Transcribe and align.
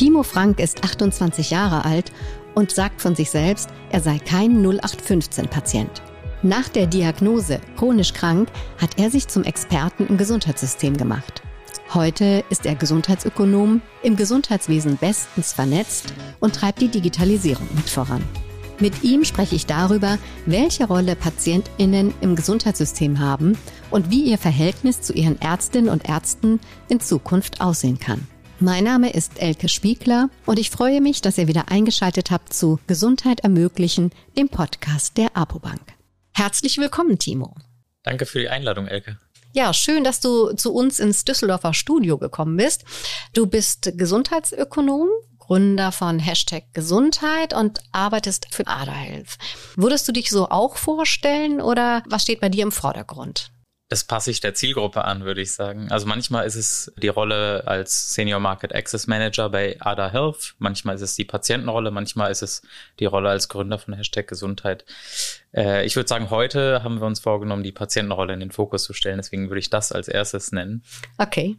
Timo 0.00 0.22
Frank 0.22 0.60
ist 0.60 0.82
28 0.82 1.50
Jahre 1.50 1.84
alt 1.84 2.10
und 2.54 2.70
sagt 2.70 3.02
von 3.02 3.14
sich 3.14 3.28
selbst, 3.28 3.68
er 3.90 4.00
sei 4.00 4.18
kein 4.18 4.64
0815-Patient. 4.64 6.00
Nach 6.42 6.70
der 6.70 6.86
Diagnose 6.86 7.60
chronisch 7.76 8.14
krank 8.14 8.48
hat 8.78 8.98
er 8.98 9.10
sich 9.10 9.28
zum 9.28 9.44
Experten 9.44 10.06
im 10.06 10.16
Gesundheitssystem 10.16 10.96
gemacht. 10.96 11.42
Heute 11.92 12.44
ist 12.48 12.64
er 12.64 12.76
Gesundheitsökonom, 12.76 13.82
im 14.02 14.16
Gesundheitswesen 14.16 14.96
bestens 14.96 15.52
vernetzt 15.52 16.14
und 16.40 16.56
treibt 16.56 16.80
die 16.80 16.88
Digitalisierung 16.88 17.68
mit 17.74 17.90
voran. 17.90 18.24
Mit 18.78 19.04
ihm 19.04 19.26
spreche 19.26 19.54
ich 19.54 19.66
darüber, 19.66 20.16
welche 20.46 20.86
Rolle 20.86 21.14
Patientinnen 21.14 22.14
im 22.22 22.36
Gesundheitssystem 22.36 23.20
haben 23.20 23.58
und 23.90 24.10
wie 24.10 24.22
ihr 24.22 24.38
Verhältnis 24.38 25.02
zu 25.02 25.12
ihren 25.12 25.38
Ärztinnen 25.42 25.90
und 25.90 26.08
Ärzten 26.08 26.58
in 26.88 27.00
Zukunft 27.00 27.60
aussehen 27.60 27.98
kann. 27.98 28.26
Mein 28.62 28.84
Name 28.84 29.10
ist 29.10 29.40
Elke 29.40 29.70
Spiegler 29.70 30.28
und 30.44 30.58
ich 30.58 30.68
freue 30.68 31.00
mich, 31.00 31.22
dass 31.22 31.38
ihr 31.38 31.48
wieder 31.48 31.70
eingeschaltet 31.70 32.30
habt 32.30 32.52
zu 32.52 32.78
Gesundheit 32.86 33.40
ermöglichen, 33.40 34.12
dem 34.36 34.50
Podcast 34.50 35.16
der 35.16 35.34
Apobank. 35.34 35.80
Herzlich 36.34 36.76
willkommen, 36.76 37.18
Timo. 37.18 37.56
Danke 38.02 38.26
für 38.26 38.38
die 38.38 38.50
Einladung, 38.50 38.86
Elke. 38.86 39.18
Ja, 39.54 39.72
schön, 39.72 40.04
dass 40.04 40.20
du 40.20 40.52
zu 40.52 40.74
uns 40.74 41.00
ins 41.00 41.24
Düsseldorfer 41.24 41.72
Studio 41.72 42.18
gekommen 42.18 42.58
bist. 42.58 42.84
Du 43.32 43.46
bist 43.46 43.92
Gesundheitsökonom, 43.96 45.08
Gründer 45.38 45.90
von 45.90 46.18
Hashtag 46.18 46.64
Gesundheit 46.74 47.54
und 47.54 47.80
arbeitest 47.92 48.54
für 48.54 48.66
Ada 48.66 48.92
Health. 48.92 49.38
Würdest 49.74 50.06
du 50.06 50.12
dich 50.12 50.28
so 50.28 50.50
auch 50.50 50.76
vorstellen 50.76 51.62
oder 51.62 52.02
was 52.10 52.24
steht 52.24 52.42
bei 52.42 52.50
dir 52.50 52.64
im 52.64 52.72
Vordergrund? 52.72 53.52
Das 53.90 54.04
passe 54.04 54.30
ich 54.30 54.40
der 54.40 54.54
Zielgruppe 54.54 55.04
an, 55.04 55.24
würde 55.24 55.40
ich 55.40 55.50
sagen. 55.52 55.90
Also 55.90 56.06
manchmal 56.06 56.46
ist 56.46 56.54
es 56.54 56.92
die 56.96 57.08
Rolle 57.08 57.64
als 57.66 58.14
Senior 58.14 58.38
Market 58.38 58.72
Access 58.72 59.08
Manager 59.08 59.50
bei 59.50 59.76
ADA 59.80 60.10
Health, 60.10 60.54
manchmal 60.58 60.94
ist 60.94 61.02
es 61.02 61.16
die 61.16 61.24
Patientenrolle, 61.24 61.90
manchmal 61.90 62.30
ist 62.30 62.42
es 62.42 62.62
die 63.00 63.06
Rolle 63.06 63.30
als 63.30 63.48
Gründer 63.48 63.80
von 63.80 63.94
Hashtag 63.94 64.28
Gesundheit. 64.28 64.84
Äh, 65.52 65.84
ich 65.84 65.96
würde 65.96 66.08
sagen, 66.08 66.30
heute 66.30 66.84
haben 66.84 67.00
wir 67.00 67.06
uns 67.06 67.18
vorgenommen, 67.18 67.64
die 67.64 67.72
Patientenrolle 67.72 68.32
in 68.32 68.40
den 68.40 68.52
Fokus 68.52 68.84
zu 68.84 68.92
stellen. 68.92 69.16
Deswegen 69.16 69.50
würde 69.50 69.58
ich 69.58 69.70
das 69.70 69.90
als 69.90 70.06
erstes 70.06 70.52
nennen. 70.52 70.84
Okay. 71.18 71.56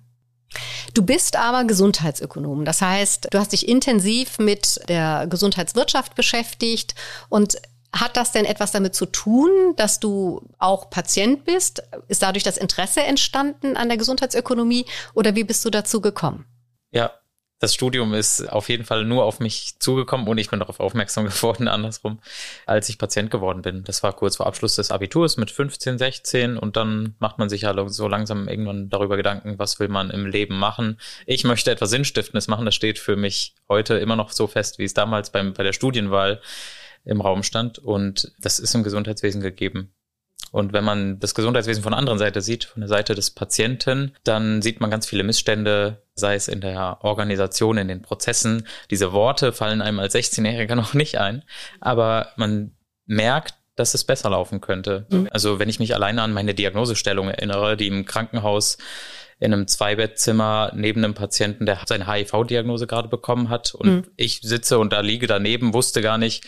Du 0.93 1.03
bist 1.03 1.35
aber 1.35 1.66
Gesundheitsökonom. 1.66 2.66
Das 2.66 2.81
heißt, 2.81 3.27
du 3.31 3.39
hast 3.39 3.51
dich 3.51 3.67
intensiv 3.67 4.39
mit 4.39 4.79
der 4.89 5.27
Gesundheitswirtschaft 5.29 6.16
beschäftigt 6.16 6.95
und 7.29 7.57
hat 7.94 8.16
das 8.17 8.31
denn 8.31 8.45
etwas 8.45 8.72
damit 8.72 8.95
zu 8.95 9.06
tun, 9.06 9.50
dass 9.75 10.00
du 10.00 10.47
auch 10.59 10.89
Patient 10.89 11.44
bist? 11.45 11.84
Ist 12.08 12.23
dadurch 12.23 12.44
das 12.44 12.58
Interesse 12.58 13.03
entstanden 13.03 13.75
an 13.75 13.89
der 13.89 13.97
Gesundheitsökonomie 13.97 14.86
oder 15.14 15.36
wie 15.36 15.44
bist 15.44 15.66
du 15.66 15.70
dazu 15.70 16.00
gekommen? 16.02 16.45
Ja, 16.92 17.12
das 17.62 17.75
Studium 17.75 18.16
ist 18.16 18.50
auf 18.52 18.69
jeden 18.69 18.86
Fall 18.86 19.06
nur 19.06 19.23
auf 19.23 19.39
mich 19.39 19.75
zugekommen 19.78 20.28
und 20.28 20.39
ich 20.39 20.50
bin 20.50 20.59
darauf 20.59 20.80
aufmerksam 20.80 21.25
geworden, 21.30 21.67
andersrum, 21.67 22.19
als 22.66 22.89
ich 22.89 22.97
Patient 22.97 23.30
geworden 23.30 23.62
bin. 23.62 23.84
Das 23.84 24.02
war 24.02 24.14
kurz 24.14 24.38
vor 24.38 24.47
Abschluss 24.47 24.78
des 24.78 24.89
Abiturs 24.89 25.38
mit 25.38 25.52
15, 25.52 26.00
16 26.00 26.58
und 26.58 26.75
dann 26.75 27.16
macht 27.19 27.38
man 27.38 27.50
sich 27.50 27.62
ja 27.62 27.89
so 27.89 28.08
langsam 28.08 28.47
irgendwann 28.47 28.89
darüber 28.89 29.16
Gedanken, 29.16 29.59
was 29.59 29.80
will 29.80 29.89
man 29.89 30.09
im 30.09 30.25
Leben 30.25 30.58
machen. 30.58 31.00
Ich 31.28 31.44
möchte 31.44 31.69
etwas 31.69 31.92
Sinnstiftendes 31.92 32.47
machen, 32.47 32.66
das 32.66 32.73
steht 32.73 32.97
für 32.97 33.16
mich 33.16 33.53
heute 33.69 33.95
immer 33.95 34.16
noch 34.16 34.31
so 34.31 34.47
fest, 34.47 34.80
wie 34.80 34.86
es 34.86 34.95
damals 34.95 35.30
beim, 35.30 35.53
bei 35.53 35.62
der 35.62 35.73
Studienwahl 35.73 36.42
im 37.05 37.21
Raum 37.21 37.44
stand. 37.44 37.80
Und 37.80 38.31
das 38.39 38.59
ist 38.59 38.75
im 38.75 38.83
Gesundheitswesen 38.83 39.41
gegeben. 39.41 39.94
Und 40.52 40.73
wenn 40.73 40.83
man 40.83 41.19
das 41.19 41.33
Gesundheitswesen 41.33 41.81
von 41.81 41.94
der 41.94 41.99
anderen 41.99 42.19
Seite 42.19 42.41
sieht, 42.41 42.66
von 42.66 42.81
der 42.81 42.89
Seite 42.89 43.16
des 43.16 43.31
Patienten, 43.31 44.13
dann 44.23 44.61
sieht 44.61 44.81
man 44.81 44.91
ganz 44.91 45.07
viele 45.07 45.23
Missstände, 45.23 46.03
sei 46.13 46.35
es 46.35 46.49
in 46.49 46.59
der 46.59 46.97
Organisation, 47.02 47.77
in 47.77 47.88
den 47.88 48.02
Prozessen. 48.02 48.67
Diese 48.89 49.13
Worte 49.13 49.53
fallen 49.53 49.81
einem 49.81 49.99
als 49.99 50.13
16-Jähriger 50.13 50.75
noch 50.75 50.94
nicht 50.94 51.19
ein, 51.19 51.44
aber 51.79 52.31
man 52.35 52.75
merkt, 53.05 53.55
dass 53.75 53.94
es 53.94 54.03
besser 54.03 54.29
laufen 54.29 54.59
könnte. 54.59 55.06
Mhm. 55.09 55.29
Also 55.31 55.59
wenn 55.59 55.69
ich 55.69 55.79
mich 55.79 55.95
alleine 55.95 56.22
an 56.22 56.33
meine 56.33 56.53
Diagnosestellung 56.53 57.29
erinnere, 57.29 57.78
die 57.78 57.88
im 57.88 58.06
Krankenhaus 58.06 58.78
in 59.39 59.53
einem 59.53 59.68
Zweibettzimmer 59.68 60.72
neben 60.75 61.03
einem 61.03 61.16
Patienten, 61.16 61.66
der 61.66 61.79
seine 61.88 62.07
HIV-Diagnose 62.07 62.85
gerade 62.85 63.07
bekommen 63.07 63.50
hat 63.50 63.73
und 63.73 63.89
mhm. 63.89 64.03
ich 64.18 64.41
sitze 64.44 64.78
und 64.78 64.94
da 64.94 65.00
liege 65.00 65.25
daneben, 65.25 65.73
wusste 65.73 66.01
gar 66.01 66.18
nicht, 66.18 66.44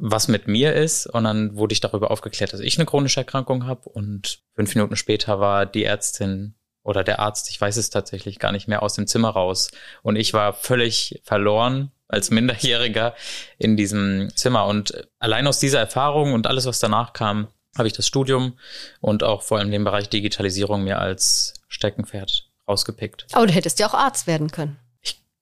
was 0.00 0.28
mit 0.28 0.48
mir 0.48 0.74
ist. 0.74 1.06
Und 1.06 1.24
dann 1.24 1.54
wurde 1.56 1.72
ich 1.72 1.80
darüber 1.80 2.10
aufgeklärt, 2.10 2.52
dass 2.52 2.60
ich 2.60 2.78
eine 2.78 2.86
chronische 2.86 3.20
Erkrankung 3.20 3.66
habe. 3.66 3.88
Und 3.88 4.40
fünf 4.54 4.74
Minuten 4.74 4.96
später 4.96 5.38
war 5.38 5.66
die 5.66 5.84
Ärztin 5.84 6.54
oder 6.82 7.04
der 7.04 7.20
Arzt, 7.20 7.50
ich 7.50 7.60
weiß 7.60 7.76
es 7.76 7.90
tatsächlich 7.90 8.38
gar 8.38 8.52
nicht 8.52 8.66
mehr, 8.66 8.82
aus 8.82 8.94
dem 8.94 9.06
Zimmer 9.06 9.30
raus. 9.30 9.70
Und 10.02 10.16
ich 10.16 10.32
war 10.32 10.54
völlig 10.54 11.20
verloren 11.24 11.92
als 12.08 12.30
Minderjähriger 12.30 13.14
in 13.58 13.76
diesem 13.76 14.30
Zimmer. 14.34 14.66
Und 14.66 15.06
allein 15.18 15.46
aus 15.46 15.60
dieser 15.60 15.78
Erfahrung 15.78 16.32
und 16.32 16.46
alles, 16.46 16.66
was 16.66 16.80
danach 16.80 17.12
kam, 17.12 17.48
habe 17.76 17.86
ich 17.86 17.94
das 17.94 18.06
Studium 18.06 18.58
und 19.00 19.22
auch 19.22 19.42
vor 19.42 19.58
allem 19.58 19.70
den 19.70 19.84
Bereich 19.84 20.08
Digitalisierung 20.08 20.82
mir 20.82 20.98
als 20.98 21.54
Steckenpferd 21.68 22.50
rausgepickt. 22.66 23.26
Aber 23.32 23.46
du 23.46 23.52
hättest 23.52 23.78
ja 23.78 23.86
auch 23.86 23.94
Arzt 23.94 24.26
werden 24.26 24.50
können 24.50 24.78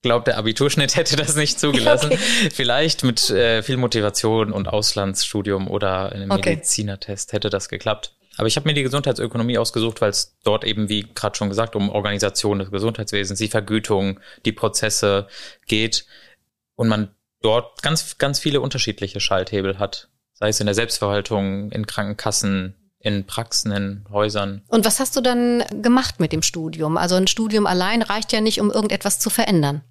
glaube, 0.03 0.25
der 0.25 0.39
Abiturschnitt 0.39 0.97
hätte 0.97 1.17
das 1.17 1.37
nicht 1.37 1.59
zugelassen. 1.59 2.13
Okay. 2.13 2.51
Vielleicht 2.53 3.05
mit 3.05 3.31
äh, 3.31 3.63
viel 3.63 3.77
Motivation 3.77 4.53
und 4.53 4.69
Auslandsstudium 4.69 5.69
oder 5.69 6.13
einem 6.13 6.31
okay. 6.31 6.51
Medizinertest 6.51 7.33
hätte 7.33 7.51
das 7.51 7.69
geklappt. 7.69 8.15
Aber 8.37 8.47
ich 8.47 8.55
habe 8.57 8.69
mir 8.69 8.75
die 8.75 8.85
Gesundheitsökonomie 8.85 9.59
ausgesucht, 9.59 10.01
weil 10.01 10.11
es 10.11 10.37
dort 10.45 10.65
eben, 10.65 10.89
wie 10.89 11.03
gerade 11.13 11.37
schon 11.37 11.49
gesagt, 11.49 11.75
um 11.75 11.91
Organisation 11.91 12.61
des 12.61 12.71
Gesundheitswesens, 12.71 13.39
die 13.41 13.49
Vergütung, 13.49 14.21
die 14.45 14.53
Prozesse 14.53 15.27
geht 15.67 16.07
und 16.77 16.87
man 16.87 17.11
dort 17.43 17.83
ganz, 17.83 18.17
ganz 18.19 18.39
viele 18.39 18.61
unterschiedliche 18.61 19.19
Schalthebel 19.19 19.81
hat. 19.81 20.09
Sei 20.35 20.51
es 20.51 20.61
in 20.61 20.67
der 20.67 20.77
Selbstverwaltung, 20.77 21.73
in 21.73 21.89
Krankenkassen, 21.89 22.77
in 23.01 23.27
Praxen, 23.27 23.73
in 23.73 24.05
Häusern. 24.11 24.63
Und 24.69 24.85
was 24.85 25.01
hast 25.01 25.17
du 25.17 25.21
dann 25.21 25.65
gemacht 25.83 26.21
mit 26.21 26.33
dem 26.33 26.43
Studium? 26.43 26.97
Also 26.97 27.15
ein 27.15 27.27
Studium 27.27 27.67
allein 27.67 28.03
reicht 28.03 28.33
ja 28.33 28.41
nicht, 28.41 28.61
um 28.61 28.71
irgendetwas 28.71 29.19
zu 29.19 29.31
verändern. 29.31 29.83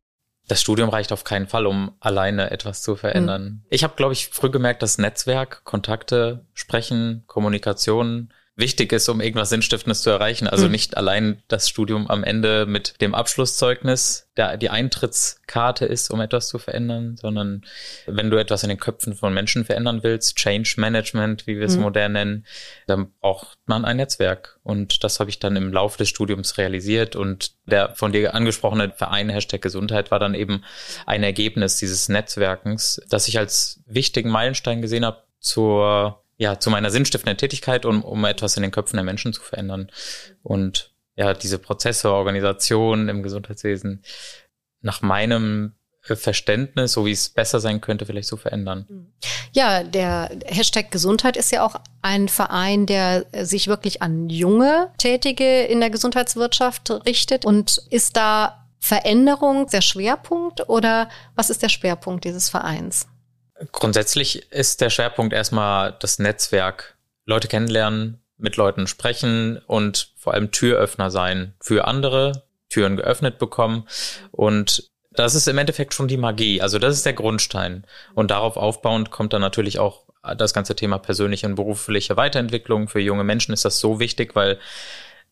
Das 0.47 0.61
Studium 0.61 0.89
reicht 0.89 1.11
auf 1.11 1.23
keinen 1.23 1.47
Fall, 1.47 1.65
um 1.65 1.91
alleine 1.99 2.51
etwas 2.51 2.81
zu 2.81 2.95
verändern. 2.95 3.43
Mhm. 3.43 3.63
Ich 3.69 3.83
habe, 3.83 3.95
glaube 3.95 4.13
ich, 4.13 4.29
früh 4.29 4.49
gemerkt, 4.49 4.81
dass 4.81 4.97
Netzwerk, 4.97 5.63
Kontakte, 5.65 6.45
Sprechen, 6.53 7.23
Kommunikation 7.27 8.31
wichtig 8.57 8.91
ist, 8.91 9.07
um 9.07 9.21
irgendwas 9.21 9.49
Sinnstiftendes 9.49 10.01
zu 10.01 10.09
erreichen. 10.09 10.47
Also 10.47 10.65
mhm. 10.65 10.71
nicht 10.71 10.97
allein 10.97 11.43
das 11.47 11.69
Studium 11.69 12.09
am 12.09 12.23
Ende 12.23 12.65
mit 12.65 12.99
dem 13.01 13.13
Abschlusszeugnis, 13.13 14.29
der 14.35 14.57
die 14.57 14.71
Eintrittskarte 14.71 15.85
ist, 15.85 16.09
um 16.09 16.19
etwas 16.19 16.47
zu 16.47 16.57
verändern, 16.57 17.17
sondern 17.17 17.63
wenn 18.07 18.31
du 18.31 18.37
etwas 18.37 18.63
in 18.63 18.69
den 18.69 18.79
Köpfen 18.79 19.13
von 19.13 19.31
Menschen 19.31 19.63
verändern 19.63 20.01
willst, 20.01 20.37
Change 20.37 20.75
Management, 20.77 21.45
wie 21.45 21.59
wir 21.59 21.67
es 21.67 21.75
mhm. 21.75 21.83
modern 21.83 22.13
nennen, 22.13 22.45
dann 22.87 23.11
braucht 23.21 23.59
man 23.67 23.85
ein 23.85 23.97
Netzwerk. 23.97 24.59
Und 24.63 25.03
das 25.03 25.19
habe 25.19 25.29
ich 25.29 25.37
dann 25.37 25.55
im 25.55 25.71
Laufe 25.71 25.99
des 25.99 26.09
Studiums 26.09 26.57
realisiert. 26.57 27.15
Und 27.15 27.51
der 27.67 27.93
von 27.95 28.11
dir 28.11 28.33
angesprochene 28.33 28.91
Verein 28.91 29.29
Hashtag 29.29 29.61
Gesundheit 29.61 30.09
war 30.09 30.19
dann 30.19 30.33
eben 30.33 30.63
ein 31.05 31.23
Ergebnis 31.23 31.77
dieses 31.77 32.09
Netzwerkens, 32.09 33.01
das 33.07 33.27
ich 33.27 33.37
als 33.37 33.81
wichtigen 33.85 34.31
Meilenstein 34.31 34.81
gesehen 34.81 35.05
habe 35.05 35.23
zur 35.39 36.23
ja, 36.37 36.59
zu 36.59 36.69
meiner 36.69 36.91
sinnstiftenden 36.91 37.37
Tätigkeit, 37.37 37.85
um, 37.85 38.03
um 38.03 38.23
etwas 38.25 38.55
in 38.57 38.63
den 38.63 38.71
Köpfen 38.71 38.97
der 38.97 39.03
Menschen 39.03 39.33
zu 39.33 39.41
verändern. 39.41 39.91
Und 40.43 40.93
ja, 41.15 41.33
diese 41.33 41.57
Prozesse, 41.57 42.11
Organisation 42.11 43.09
im 43.09 43.23
Gesundheitswesen 43.23 44.03
nach 44.81 45.01
meinem 45.01 45.73
Verständnis, 46.01 46.93
so 46.93 47.05
wie 47.05 47.11
es 47.11 47.29
besser 47.29 47.59
sein 47.59 47.81
könnte, 47.81 48.05
vielleicht 48.05 48.29
zu 48.29 48.37
verändern. 48.37 49.11
Ja, 49.51 49.83
der 49.83 50.29
Hashtag 50.45 50.91
Gesundheit 50.91 51.35
ist 51.35 51.51
ja 51.51 51.65
auch 51.65 51.75
ein 52.01 52.29
Verein, 52.29 52.85
der 52.85 53.25
sich 53.41 53.67
wirklich 53.67 54.01
an 54.01 54.29
junge 54.29 54.91
Tätige 54.97 55.63
in 55.63 55.81
der 55.81 55.89
Gesundheitswirtschaft 55.89 56.91
richtet. 57.05 57.43
Und 57.43 57.81
ist 57.89 58.15
da 58.15 58.67
Veränderung 58.79 59.67
der 59.67 59.81
Schwerpunkt 59.81 60.69
oder 60.69 61.09
was 61.35 61.49
ist 61.49 61.61
der 61.63 61.69
Schwerpunkt 61.69 62.23
dieses 62.23 62.47
Vereins? 62.47 63.07
Grundsätzlich 63.71 64.51
ist 64.51 64.81
der 64.81 64.89
Schwerpunkt 64.89 65.33
erstmal 65.33 65.95
das 65.99 66.19
Netzwerk. 66.19 66.95
Leute 67.25 67.47
kennenlernen, 67.47 68.21
mit 68.37 68.55
Leuten 68.55 68.87
sprechen 68.87 69.59
und 69.67 70.11
vor 70.15 70.33
allem 70.33 70.51
Türöffner 70.51 71.11
sein 71.11 71.53
für 71.59 71.87
andere, 71.87 72.43
Türen 72.69 72.97
geöffnet 72.97 73.39
bekommen. 73.39 73.87
Und 74.31 74.91
das 75.11 75.35
ist 75.35 75.47
im 75.47 75.57
Endeffekt 75.57 75.93
schon 75.93 76.07
die 76.07 76.17
Magie. 76.17 76.61
Also 76.61 76.77
das 76.79 76.95
ist 76.95 77.05
der 77.05 77.13
Grundstein. 77.13 77.85
Und 78.13 78.31
darauf 78.31 78.55
aufbauend 78.55 79.09
kommt 79.09 79.33
dann 79.33 79.41
natürlich 79.41 79.79
auch 79.79 80.03
das 80.37 80.53
ganze 80.53 80.75
Thema 80.75 80.99
persönliche 80.99 81.47
und 81.47 81.55
berufliche 81.55 82.17
Weiterentwicklung. 82.17 82.87
Für 82.87 82.99
junge 82.99 83.23
Menschen 83.23 83.53
ist 83.53 83.65
das 83.65 83.79
so 83.79 83.99
wichtig, 83.99 84.35
weil 84.35 84.59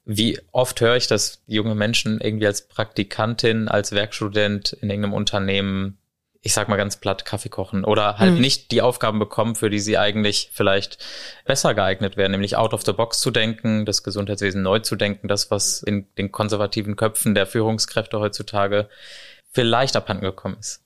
wie 0.05 0.39
oft 0.51 0.79
höre 0.81 0.95
ich, 0.95 1.07
dass 1.07 1.41
junge 1.47 1.75
Menschen 1.75 2.21
irgendwie 2.21 2.47
als 2.47 2.67
Praktikantin, 2.67 3.67
als 3.67 3.91
Werkstudent 3.91 4.73
in 4.73 4.89
irgendeinem 4.89 5.13
Unternehmen 5.13 5.97
ich 6.45 6.53
sag 6.53 6.69
mal 6.69 6.75
ganz 6.75 6.97
platt, 6.97 7.25
Kaffee 7.25 7.49
kochen 7.49 7.83
oder 7.83 8.19
halt 8.19 8.35
mhm. 8.35 8.39
nicht 8.39 8.69
die 8.69 8.83
Aufgaben 8.83 9.17
bekommen, 9.17 9.55
für 9.55 9.71
die 9.71 9.79
sie 9.79 9.97
eigentlich 9.97 10.51
vielleicht 10.53 11.03
besser 11.43 11.73
geeignet 11.73 12.17
wären, 12.17 12.31
nämlich 12.31 12.55
out 12.55 12.71
of 12.71 12.85
the 12.85 12.93
box 12.93 13.19
zu 13.19 13.31
denken, 13.31 13.83
das 13.83 14.03
Gesundheitswesen 14.03 14.61
neu 14.61 14.77
zu 14.77 14.95
denken, 14.95 15.27
das, 15.27 15.49
was 15.49 15.81
in 15.81 16.05
den 16.19 16.31
konservativen 16.31 16.95
Köpfen 16.95 17.33
der 17.33 17.47
Führungskräfte 17.47 18.19
heutzutage 18.19 18.89
vielleicht 19.53 19.95
abhanden 19.95 20.23
gekommen 20.23 20.57
ist. 20.59 20.81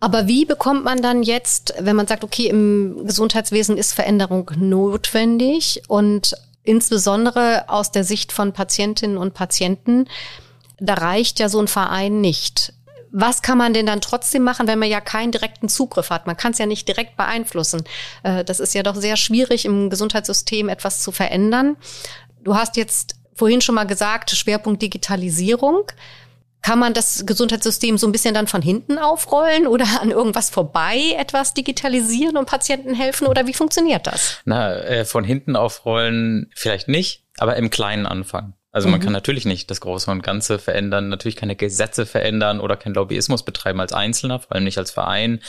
Aber 0.00 0.26
wie 0.26 0.44
bekommt 0.44 0.82
man 0.82 1.00
dann 1.00 1.22
jetzt, 1.22 1.74
wenn 1.78 1.94
man 1.94 2.08
sagt, 2.08 2.24
okay, 2.24 2.48
im 2.48 3.06
Gesundheitswesen 3.06 3.76
ist 3.76 3.92
Veränderung 3.92 4.50
notwendig 4.56 5.82
und 5.86 6.34
insbesondere 6.64 7.68
aus 7.68 7.92
der 7.92 8.02
Sicht 8.02 8.32
von 8.32 8.52
Patientinnen 8.52 9.18
und 9.18 9.34
Patienten, 9.34 10.08
da 10.80 10.94
reicht 10.94 11.38
ja 11.38 11.48
so 11.48 11.60
ein 11.60 11.68
Verein 11.68 12.20
nicht. 12.20 12.72
Was 13.18 13.40
kann 13.40 13.56
man 13.56 13.72
denn 13.72 13.86
dann 13.86 14.02
trotzdem 14.02 14.42
machen, 14.42 14.66
wenn 14.66 14.78
man 14.78 14.90
ja 14.90 15.00
keinen 15.00 15.32
direkten 15.32 15.70
Zugriff 15.70 16.10
hat? 16.10 16.26
Man 16.26 16.36
kann 16.36 16.52
es 16.52 16.58
ja 16.58 16.66
nicht 16.66 16.86
direkt 16.86 17.16
beeinflussen. 17.16 17.82
Äh, 18.22 18.44
das 18.44 18.60
ist 18.60 18.74
ja 18.74 18.82
doch 18.82 18.94
sehr 18.94 19.16
schwierig, 19.16 19.64
im 19.64 19.88
Gesundheitssystem 19.88 20.68
etwas 20.68 21.00
zu 21.00 21.12
verändern. 21.12 21.78
Du 22.44 22.56
hast 22.56 22.76
jetzt 22.76 23.16
vorhin 23.32 23.62
schon 23.62 23.74
mal 23.74 23.86
gesagt, 23.86 24.32
Schwerpunkt 24.32 24.82
Digitalisierung. 24.82 25.90
Kann 26.60 26.78
man 26.78 26.92
das 26.92 27.24
Gesundheitssystem 27.24 27.96
so 27.96 28.06
ein 28.06 28.12
bisschen 28.12 28.34
dann 28.34 28.48
von 28.48 28.60
hinten 28.60 28.98
aufrollen 28.98 29.66
oder 29.66 29.86
an 30.02 30.10
irgendwas 30.10 30.50
vorbei 30.50 31.14
etwas 31.16 31.54
digitalisieren 31.54 32.36
und 32.36 32.44
Patienten 32.44 32.92
helfen 32.92 33.28
oder 33.28 33.46
wie 33.46 33.54
funktioniert 33.54 34.06
das? 34.06 34.40
Na, 34.44 34.74
äh, 34.74 35.06
von 35.06 35.24
hinten 35.24 35.56
aufrollen 35.56 36.50
vielleicht 36.54 36.88
nicht, 36.88 37.24
aber 37.38 37.56
im 37.56 37.70
Kleinen 37.70 38.04
anfangen. 38.04 38.52
Also 38.76 38.90
man 38.90 39.00
mhm. 39.00 39.04
kann 39.04 39.12
natürlich 39.14 39.46
nicht 39.46 39.70
das 39.70 39.80
Große 39.80 40.10
und 40.10 40.22
Ganze 40.22 40.58
verändern, 40.58 41.08
natürlich 41.08 41.36
keine 41.36 41.56
Gesetze 41.56 42.04
verändern 42.04 42.60
oder 42.60 42.76
kein 42.76 42.92
Lobbyismus 42.92 43.42
betreiben 43.42 43.80
als 43.80 43.94
Einzelner, 43.94 44.38
vor 44.38 44.52
allem 44.52 44.64
nicht 44.64 44.76
als 44.76 44.90
Verein, 44.90 45.40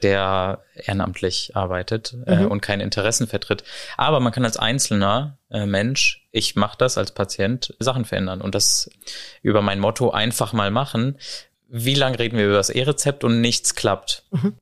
der 0.00 0.64
ehrenamtlich 0.74 1.54
arbeitet 1.54 2.16
äh, 2.26 2.36
mhm. 2.36 2.42
äh, 2.42 2.46
und 2.46 2.62
keine 2.62 2.82
Interessen 2.82 3.26
vertritt. 3.26 3.64
Aber 3.98 4.18
man 4.20 4.32
kann 4.32 4.46
als 4.46 4.56
einzelner 4.56 5.36
äh, 5.50 5.66
Mensch, 5.66 6.26
ich 6.32 6.56
mache 6.56 6.78
das 6.78 6.96
als 6.96 7.12
Patient, 7.12 7.74
Sachen 7.80 8.06
verändern 8.06 8.40
und 8.40 8.54
das 8.54 8.88
über 9.42 9.60
mein 9.60 9.78
Motto 9.78 10.08
einfach 10.08 10.54
mal 10.54 10.70
machen. 10.70 11.18
Wie 11.68 11.94
lange 11.94 12.18
reden 12.18 12.38
wir 12.38 12.46
über 12.46 12.56
das 12.56 12.70
E-Rezept 12.70 13.24
und 13.24 13.42
nichts 13.42 13.74
klappt? 13.74 14.24
Mhm. 14.30 14.56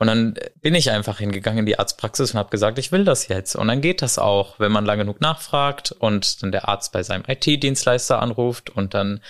Und 0.00 0.06
dann 0.06 0.34
bin 0.62 0.74
ich 0.74 0.90
einfach 0.90 1.18
hingegangen 1.18 1.58
in 1.58 1.66
die 1.66 1.78
Arztpraxis 1.78 2.32
und 2.32 2.38
habe 2.38 2.48
gesagt, 2.48 2.78
ich 2.78 2.90
will 2.90 3.04
das 3.04 3.28
jetzt. 3.28 3.54
Und 3.54 3.68
dann 3.68 3.82
geht 3.82 4.00
das 4.00 4.18
auch, 4.18 4.58
wenn 4.58 4.72
man 4.72 4.86
lange 4.86 5.02
genug 5.02 5.20
nachfragt 5.20 5.92
und 5.92 6.42
dann 6.42 6.52
der 6.52 6.70
Arzt 6.70 6.92
bei 6.92 7.02
seinem 7.02 7.24
IT-Dienstleister 7.28 8.18
anruft 8.22 8.70
und 8.70 8.94
dann 8.94 9.20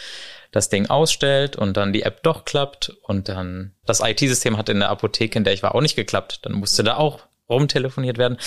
das 0.52 0.69
Ding 0.69 0.87
ausstellt 0.87 1.56
und 1.56 1.76
dann 1.76 1.93
die 1.93 2.02
App 2.02 2.22
doch 2.22 2.44
klappt 2.44 2.90
und 3.02 3.28
dann 3.28 3.72
das 3.84 3.99
IT-System 3.99 4.56
hat 4.56 4.69
in 4.69 4.78
der 4.78 4.90
Apotheke, 4.90 5.37
in 5.37 5.43
der 5.43 5.55
ich 5.55 5.64
war, 5.64 5.75
auch 5.75 5.81
nicht 5.81 5.96
geklappt. 5.96 6.38
Dann 6.43 6.52
musste 6.52 6.84
da 6.84 6.96
auch 6.99 7.19
rumtelefoniert 7.50 8.19
werden. 8.19 8.38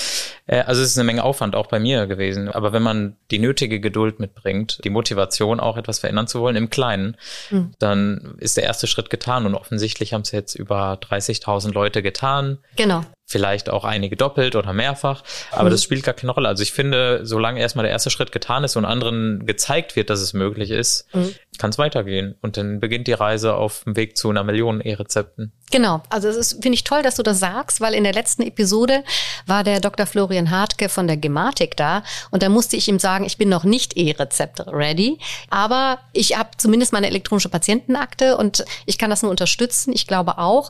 Äh, 0.47 0.61
also 0.61 0.81
es 0.81 0.89
ist 0.89 0.97
eine 0.97 1.05
Menge 1.05 1.23
Aufwand 1.23 1.55
auch 1.55 1.67
bei 1.67 1.79
mir 1.79 2.07
gewesen. 2.07 2.50
Aber 2.50 2.73
wenn 2.73 2.83
man 2.83 3.17
die 3.31 3.39
nötige 3.39 3.79
Geduld 3.79 4.19
mitbringt, 4.19 4.79
die 4.83 4.89
Motivation 4.89 5.59
auch 5.59 5.77
etwas 5.77 6.00
verändern 6.00 6.27
zu 6.27 6.39
wollen 6.39 6.55
im 6.55 6.69
Kleinen, 6.69 7.17
mhm. 7.51 7.73
dann 7.79 8.35
ist 8.39 8.57
der 8.57 8.63
erste 8.63 8.88
Schritt 8.88 9.09
getan. 9.09 9.45
Und 9.45 9.55
offensichtlich 9.55 10.13
haben 10.13 10.21
es 10.21 10.31
jetzt 10.31 10.55
über 10.55 10.94
30.000 10.94 11.73
Leute 11.73 12.01
getan. 12.01 12.59
Genau 12.75 13.03
vielleicht 13.25 13.69
auch 13.69 13.85
einige 13.85 14.15
doppelt 14.15 14.55
oder 14.55 14.73
mehrfach, 14.73 15.23
aber 15.51 15.65
mhm. 15.65 15.71
das 15.71 15.83
spielt 15.83 16.03
gar 16.03 16.13
keine 16.13 16.33
Rolle. 16.33 16.47
Also 16.49 16.61
ich 16.61 16.73
finde, 16.73 17.21
solange 17.23 17.59
erstmal 17.59 17.83
der 17.83 17.91
erste 17.91 18.09
Schritt 18.09 18.31
getan 18.31 18.63
ist 18.63 18.75
und 18.75 18.85
anderen 18.85 19.45
gezeigt 19.45 19.95
wird, 19.95 20.09
dass 20.09 20.19
es 20.19 20.33
möglich 20.33 20.71
ist, 20.71 21.07
mhm. 21.13 21.33
kann 21.57 21.69
es 21.69 21.77
weitergehen. 21.77 22.35
Und 22.41 22.57
dann 22.57 22.79
beginnt 22.79 23.07
die 23.07 23.13
Reise 23.13 23.55
auf 23.55 23.85
dem 23.85 23.95
Weg 23.95 24.17
zu 24.17 24.29
einer 24.29 24.43
Million 24.43 24.81
E-Rezepten. 24.81 25.51
Genau, 25.71 26.03
also 26.09 26.27
es 26.27 26.35
ist, 26.35 26.51
finde 26.61 26.75
ich 26.75 26.83
toll, 26.83 27.01
dass 27.01 27.15
du 27.15 27.23
das 27.23 27.39
sagst, 27.39 27.81
weil 27.81 27.95
in 27.95 28.03
der 28.03 28.13
letzten 28.13 28.43
Episode 28.43 29.03
war 29.47 29.63
der 29.63 29.79
Dr. 29.79 30.05
Florian 30.05 30.51
Hartke 30.51 30.87
von 30.87 31.07
der 31.07 31.17
Gematik 31.17 31.75
da 31.75 32.03
und 32.29 32.43
da 32.43 32.49
musste 32.49 32.75
ich 32.75 32.87
ihm 32.87 32.99
sagen, 32.99 33.25
ich 33.25 33.37
bin 33.37 33.49
noch 33.49 33.63
nicht 33.63 33.97
E-Rezept 33.97 34.67
ready, 34.67 35.17
aber 35.49 35.97
ich 36.11 36.37
habe 36.37 36.51
zumindest 36.57 36.93
meine 36.93 37.07
elektronische 37.07 37.49
Patientenakte 37.49 38.37
und 38.37 38.63
ich 38.85 38.99
kann 38.99 39.09
das 39.09 39.23
nur 39.23 39.31
unterstützen. 39.31 39.93
Ich 39.93 40.05
glaube 40.05 40.37
auch, 40.37 40.69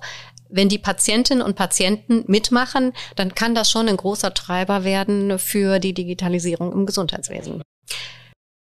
wenn 0.53 0.69
die 0.69 0.77
Patientinnen 0.77 1.43
und 1.43 1.55
Patienten 1.55 2.23
mitmachen, 2.27 2.93
dann 3.15 3.33
kann 3.35 3.55
das 3.55 3.71
schon 3.71 3.89
ein 3.89 3.97
großer 3.97 4.33
Treiber 4.33 4.83
werden 4.83 5.39
für 5.39 5.79
die 5.79 5.93
Digitalisierung 5.93 6.71
im 6.71 6.85
Gesundheitswesen. 6.85 7.61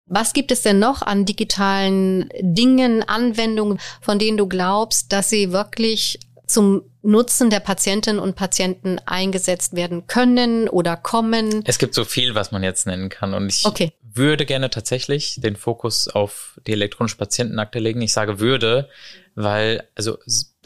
Was 0.05 0.33
gibt 0.33 0.51
es 0.51 0.61
denn 0.61 0.79
noch 0.79 1.01
an 1.01 1.25
digitalen 1.25 2.29
Dingen, 2.41 3.03
Anwendungen, 3.03 3.79
von 4.01 4.19
denen 4.19 4.37
du 4.37 4.47
glaubst, 4.47 5.11
dass 5.11 5.29
sie 5.29 5.51
wirklich 5.51 6.19
zum 6.45 6.83
Nutzen 7.01 7.49
der 7.49 7.59
Patientinnen 7.59 8.21
und 8.21 8.35
Patienten 8.35 8.99
eingesetzt 9.05 9.75
werden 9.75 10.07
können 10.07 10.69
oder 10.69 10.95
kommen? 10.95 11.63
Es 11.65 11.79
gibt 11.79 11.95
so 11.95 12.05
viel, 12.05 12.35
was 12.35 12.51
man 12.51 12.63
jetzt 12.63 12.85
nennen 12.85 13.09
kann. 13.09 13.33
Und 13.33 13.49
ich 13.49 13.65
okay. 13.65 13.93
würde 14.01 14.45
gerne 14.45 14.69
tatsächlich 14.69 15.39
den 15.41 15.55
Fokus 15.55 16.07
auf 16.07 16.59
die 16.67 16.73
elektronische 16.73 17.17
Patientenakte 17.17 17.79
legen. 17.79 18.01
Ich 18.01 18.13
sage 18.13 18.39
würde, 18.39 18.89
weil, 19.35 19.87
also 19.95 20.17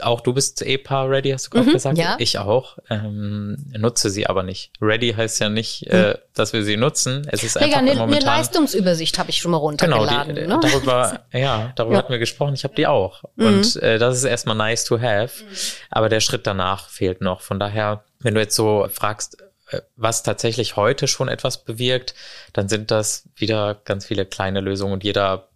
auch 0.01 0.21
du 0.21 0.33
bist 0.33 0.61
EPA-ready, 0.61 1.31
hast 1.31 1.47
du 1.47 1.49
gerade 1.51 1.69
mhm, 1.69 1.73
gesagt? 1.73 1.97
Ja. 1.97 2.15
Ich 2.19 2.38
auch. 2.38 2.77
Ähm, 2.89 3.57
nutze 3.77 4.09
sie 4.09 4.27
aber 4.27 4.44
nicht. 4.44 4.71
Ready 4.81 5.13
heißt 5.13 5.39
ja 5.39 5.49
nicht, 5.49 5.88
äh, 5.88 6.11
mhm. 6.11 6.17
dass 6.33 6.53
wir 6.53 6.63
sie 6.63 6.77
nutzen. 6.77 7.27
Es 7.31 7.44
ist 7.44 7.55
Mega, 7.55 7.65
einfach 7.65 7.79
eine, 7.79 7.95
momentan... 7.95 8.29
eine 8.29 8.38
Leistungsübersicht 8.39 9.17
habe 9.19 9.29
ich 9.29 9.38
schon 9.38 9.51
mal 9.51 9.57
runtergeladen. 9.57 10.35
Genau, 10.35 10.59
die, 10.59 10.67
ne? 10.67 10.71
darüber, 10.71 11.19
ja, 11.31 11.73
darüber 11.75 11.95
ja. 11.95 11.99
hatten 11.99 12.11
wir 12.11 12.19
gesprochen. 12.19 12.53
Ich 12.53 12.63
habe 12.63 12.75
die 12.75 12.88
auch. 12.88 13.23
Mhm. 13.35 13.45
Und 13.45 13.75
äh, 13.77 13.97
das 13.97 14.17
ist 14.17 14.23
erstmal 14.23 14.55
nice 14.55 14.85
to 14.85 14.99
have. 14.99 15.44
Mhm. 15.44 15.47
Aber 15.89 16.09
der 16.09 16.19
Schritt 16.19 16.45
danach 16.47 16.89
fehlt 16.89 17.21
noch. 17.21 17.41
Von 17.41 17.59
daher, 17.59 18.03
wenn 18.19 18.35
du 18.35 18.41
jetzt 18.41 18.55
so 18.55 18.88
fragst, 18.91 19.41
äh, 19.69 19.81
was 19.95 20.23
tatsächlich 20.23 20.75
heute 20.75 21.07
schon 21.07 21.27
etwas 21.27 21.63
bewirkt, 21.63 22.13
dann 22.53 22.69
sind 22.69 22.91
das 22.91 23.27
wieder 23.35 23.75
ganz 23.85 24.05
viele 24.05 24.25
kleine 24.25 24.61
Lösungen 24.61 24.94
und 24.94 25.03
jeder 25.03 25.49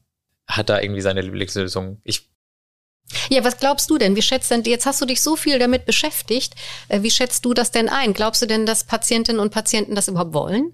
hat 0.47 0.69
da 0.69 0.81
irgendwie 0.81 1.01
seine 1.01 1.21
Lieblingslösung. 1.21 2.01
Ich 2.03 2.30
ja, 3.29 3.43
was 3.43 3.57
glaubst 3.57 3.89
du 3.89 3.97
denn? 3.97 4.15
Wie 4.15 4.21
schätzt 4.21 4.51
denn, 4.51 4.63
jetzt 4.63 4.85
hast 4.85 5.01
du 5.01 5.05
dich 5.05 5.21
so 5.21 5.35
viel 5.35 5.59
damit 5.59 5.85
beschäftigt, 5.85 6.55
äh, 6.87 7.01
wie 7.01 7.11
schätzt 7.11 7.45
du 7.45 7.53
das 7.53 7.71
denn 7.71 7.89
ein? 7.89 8.13
Glaubst 8.13 8.41
du 8.41 8.45
denn, 8.45 8.65
dass 8.65 8.83
Patientinnen 8.83 9.41
und 9.41 9.51
Patienten 9.51 9.95
das 9.95 10.07
überhaupt 10.07 10.33
wollen? 10.33 10.73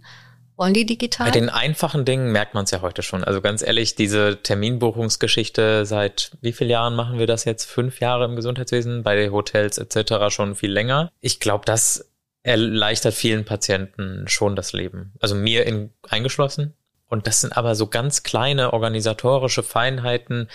Wollen 0.56 0.74
die 0.74 0.88
digital? 0.88 1.28
Bei 1.28 1.32
den 1.32 1.50
einfachen 1.50 2.04
Dingen 2.04 2.32
merkt 2.32 2.56
man 2.56 2.64
es 2.64 2.72
ja 2.72 2.82
heute 2.82 3.04
schon. 3.04 3.24
Also 3.24 3.42
ganz 3.42 3.62
ehrlich, 3.62 3.94
diese 3.94 4.42
Terminbuchungsgeschichte, 4.42 5.86
seit 5.86 6.32
wie 6.42 6.52
vielen 6.52 6.72
Jahren 6.72 6.96
machen 6.96 7.20
wir 7.20 7.28
das 7.28 7.46
jetzt? 7.46 7.66
Fünf 7.66 8.00
Jahre 8.00 8.26
im 8.26 8.36
Gesundheitswesen, 8.36 9.04
bei 9.04 9.30
Hotels 9.30 9.78
etc. 9.78 10.34
schon 10.34 10.56
viel 10.56 10.72
länger. 10.72 11.12
Ich 11.22 11.40
glaube, 11.40 11.64
das 11.66 12.10
erleichtert 12.42 13.14
vielen 13.14 13.46
Patienten 13.46 14.28
schon 14.28 14.56
das 14.56 14.74
Leben. 14.74 15.14
Also 15.20 15.36
mir 15.36 15.66
in, 15.68 15.92
eingeschlossen. 16.10 16.74
Und 17.08 17.28
das 17.28 17.42
sind 17.42 17.56
aber 17.56 17.76
so 17.76 17.88
ganz 17.88 18.24
kleine 18.24 18.74
organisatorische 18.74 19.64
Feinheiten, 19.64 20.50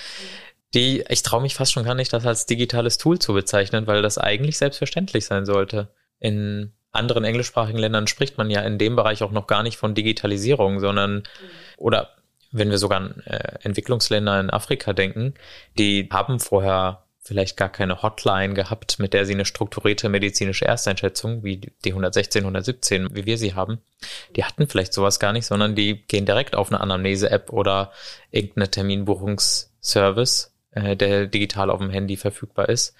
die, 0.74 1.04
ich 1.08 1.22
traue 1.22 1.42
mich 1.42 1.54
fast 1.54 1.72
schon 1.72 1.84
gar 1.84 1.94
nicht, 1.94 2.12
das 2.12 2.26
als 2.26 2.46
digitales 2.46 2.98
Tool 2.98 3.18
zu 3.18 3.34
bezeichnen, 3.34 3.86
weil 3.86 4.02
das 4.02 4.18
eigentlich 4.18 4.58
selbstverständlich 4.58 5.26
sein 5.26 5.44
sollte. 5.44 5.88
In 6.18 6.72
anderen 6.92 7.24
englischsprachigen 7.24 7.78
Ländern 7.78 8.06
spricht 8.06 8.38
man 8.38 8.50
ja 8.50 8.60
in 8.62 8.78
dem 8.78 8.96
Bereich 8.96 9.22
auch 9.22 9.32
noch 9.32 9.46
gar 9.46 9.62
nicht 9.62 9.76
von 9.76 9.94
Digitalisierung, 9.94 10.80
sondern 10.80 11.16
mhm. 11.16 11.22
oder 11.76 12.10
wenn 12.52 12.70
wir 12.70 12.78
sogar 12.78 12.98
an 13.00 13.22
äh, 13.24 13.58
Entwicklungsländer 13.62 14.38
in 14.38 14.50
Afrika 14.50 14.92
denken, 14.92 15.34
die 15.78 16.08
haben 16.12 16.38
vorher 16.38 17.04
vielleicht 17.22 17.56
gar 17.56 17.70
keine 17.70 18.02
Hotline 18.02 18.52
gehabt, 18.52 18.98
mit 18.98 19.14
der 19.14 19.24
sie 19.24 19.32
eine 19.32 19.44
strukturierte 19.44 20.08
medizinische 20.08 20.66
Ersteinschätzung, 20.66 21.44
wie 21.44 21.56
die 21.56 21.90
116, 21.90 22.42
117, 22.42 23.14
wie 23.14 23.26
wir 23.26 23.38
sie 23.38 23.54
haben, 23.54 23.78
die 24.36 24.44
hatten 24.44 24.66
vielleicht 24.66 24.92
sowas 24.92 25.20
gar 25.20 25.32
nicht, 25.32 25.46
sondern 25.46 25.74
die 25.74 26.04
gehen 26.06 26.26
direkt 26.26 26.56
auf 26.56 26.70
eine 26.70 26.80
Anamnese-App 26.80 27.52
oder 27.52 27.92
irgendeine 28.32 28.70
Terminbuchungsservice 28.70 30.51
äh, 30.72 30.96
der 30.96 31.26
digital 31.26 31.70
auf 31.70 31.80
dem 31.80 31.90
Handy 31.90 32.16
verfügbar 32.16 32.68
ist. 32.68 32.94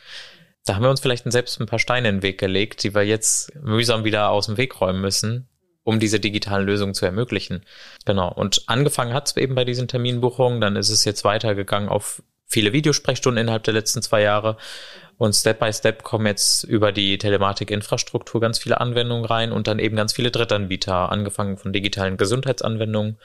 Da 0.64 0.76
haben 0.76 0.82
wir 0.82 0.90
uns 0.90 1.00
vielleicht 1.00 1.30
selbst 1.30 1.60
ein 1.60 1.66
paar 1.66 1.78
Steine 1.78 2.08
in 2.08 2.16
den 2.16 2.22
Weg 2.22 2.38
gelegt, 2.38 2.84
die 2.84 2.94
wir 2.94 3.02
jetzt 3.02 3.52
mühsam 3.62 4.04
wieder 4.04 4.30
aus 4.30 4.46
dem 4.46 4.56
Weg 4.56 4.80
räumen 4.80 5.00
müssen, 5.00 5.48
um 5.82 5.98
diese 5.98 6.20
digitalen 6.20 6.66
Lösungen 6.66 6.94
zu 6.94 7.04
ermöglichen. 7.04 7.64
Genau. 8.04 8.32
Und 8.32 8.62
angefangen 8.66 9.12
hat 9.12 9.28
es 9.28 9.36
eben 9.36 9.56
bei 9.56 9.64
diesen 9.64 9.88
Terminbuchungen, 9.88 10.60
dann 10.60 10.76
ist 10.76 10.90
es 10.90 11.04
jetzt 11.04 11.24
weitergegangen 11.24 11.88
auf 11.88 12.22
viele 12.46 12.72
Videosprechstunden 12.72 13.42
innerhalb 13.42 13.64
der 13.64 13.74
letzten 13.74 14.02
zwei 14.02 14.22
Jahre. 14.22 14.56
Und 15.18 15.34
Step 15.34 15.60
by 15.60 15.72
Step 15.72 16.02
kommen 16.02 16.26
jetzt 16.26 16.64
über 16.64 16.90
die 16.92 17.16
Telematik-Infrastruktur 17.18 18.40
ganz 18.40 18.58
viele 18.58 18.80
Anwendungen 18.80 19.24
rein 19.24 19.52
und 19.52 19.66
dann 19.66 19.78
eben 19.78 19.96
ganz 19.96 20.12
viele 20.12 20.30
Drittanbieter, 20.30 21.12
angefangen 21.12 21.58
von 21.58 21.72
digitalen 21.72 22.16
Gesundheitsanwendungen 22.16 23.18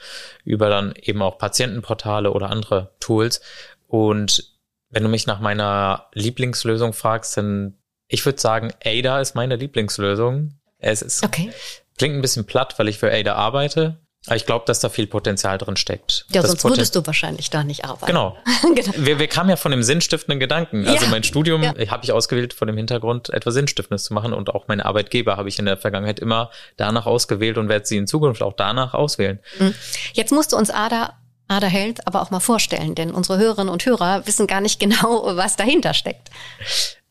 über 0.44 0.68
dann 0.68 0.94
eben 1.00 1.22
auch 1.22 1.38
Patientenportale 1.38 2.32
oder 2.32 2.50
andere 2.50 2.92
Tools. 3.00 3.40
Und 3.88 4.56
wenn 4.90 5.02
du 5.02 5.08
mich 5.08 5.26
nach 5.26 5.40
meiner 5.40 6.06
Lieblingslösung 6.14 6.92
fragst, 6.92 7.36
dann 7.36 7.74
ich 8.08 8.24
würde 8.24 8.40
sagen, 8.40 8.72
Ada 8.84 9.20
ist 9.20 9.34
meine 9.34 9.56
Lieblingslösung. 9.56 10.54
Es 10.78 11.02
ist, 11.02 11.22
okay. 11.22 11.50
klingt 11.98 12.14
ein 12.14 12.22
bisschen 12.22 12.46
platt, 12.46 12.78
weil 12.78 12.88
ich 12.88 12.98
für 12.98 13.12
Ada 13.12 13.34
arbeite. 13.34 13.98
Aber 14.26 14.36
ich 14.36 14.46
glaube, 14.46 14.64
dass 14.66 14.80
da 14.80 14.88
viel 14.88 15.06
Potenzial 15.06 15.58
drin 15.58 15.76
steckt. 15.76 16.26
Ja, 16.30 16.42
das 16.42 16.50
sonst 16.50 16.62
Poten 16.62 16.76
würdest 16.76 16.94
du 16.96 17.06
wahrscheinlich 17.06 17.50
da 17.50 17.64
nicht 17.64 17.84
arbeiten. 17.84 18.06
Genau. 18.06 18.36
genau. 18.74 18.92
Wir, 18.96 19.18
wir 19.18 19.26
kamen 19.26 19.48
ja 19.48 19.56
von 19.56 19.70
dem 19.70 19.82
sinnstiftenden 19.82 20.40
Gedanken. 20.40 20.86
Also 20.86 21.04
ja. 21.04 21.10
mein 21.10 21.22
Studium 21.22 21.62
ja. 21.62 21.72
habe 21.88 22.04
ich 22.04 22.12
ausgewählt 22.12 22.52
von 22.52 22.66
dem 22.66 22.76
Hintergrund, 22.76 23.30
etwas 23.30 23.54
Sinnstiftendes 23.54 24.04
zu 24.04 24.14
machen. 24.14 24.32
Und 24.32 24.50
auch 24.50 24.68
meine 24.68 24.84
Arbeitgeber 24.84 25.36
habe 25.36 25.48
ich 25.48 25.58
in 25.58 25.66
der 25.66 25.76
Vergangenheit 25.76 26.18
immer 26.18 26.50
danach 26.76 27.06
ausgewählt 27.06 27.58
und 27.58 27.68
werde 27.68 27.86
sie 27.86 27.96
in 27.96 28.06
Zukunft 28.06 28.42
auch 28.42 28.54
danach 28.54 28.92
auswählen. 28.92 29.38
Mhm. 29.58 29.74
Jetzt 30.12 30.32
musst 30.32 30.52
du 30.52 30.56
uns 30.56 30.70
Ada 30.70 31.16
Ada 31.48 31.66
Health 31.66 32.06
aber 32.06 32.22
auch 32.22 32.30
mal 32.30 32.40
vorstellen, 32.40 32.94
denn 32.94 33.10
unsere 33.10 33.38
Hörerinnen 33.38 33.72
und 33.72 33.84
Hörer 33.84 34.26
wissen 34.26 34.46
gar 34.46 34.60
nicht 34.60 34.78
genau, 34.80 35.36
was 35.36 35.56
dahinter 35.56 35.94
steckt. 35.94 36.30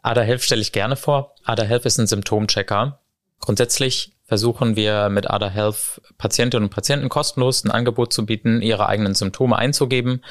Ada 0.01 0.21
Health 0.21 0.43
stelle 0.43 0.61
ich 0.61 0.71
gerne 0.71 0.95
vor. 0.95 1.35
Ada 1.43 1.63
Health 1.63 1.85
ist 1.85 1.97
ein 1.97 2.07
Symptomchecker. 2.07 2.99
Grundsätzlich 3.39 4.13
versuchen 4.25 4.75
wir 4.75 5.09
mit 5.09 5.29
Ada 5.29 5.49
Health 5.49 6.01
Patientinnen 6.17 6.65
und 6.65 6.73
Patienten 6.73 7.09
kostenlos 7.09 7.63
ein 7.63 7.71
Angebot 7.71 8.13
zu 8.13 8.25
bieten, 8.25 8.61
ihre 8.61 8.87
eigenen 8.87 9.15
Symptome 9.15 9.57
einzugeben, 9.57 10.23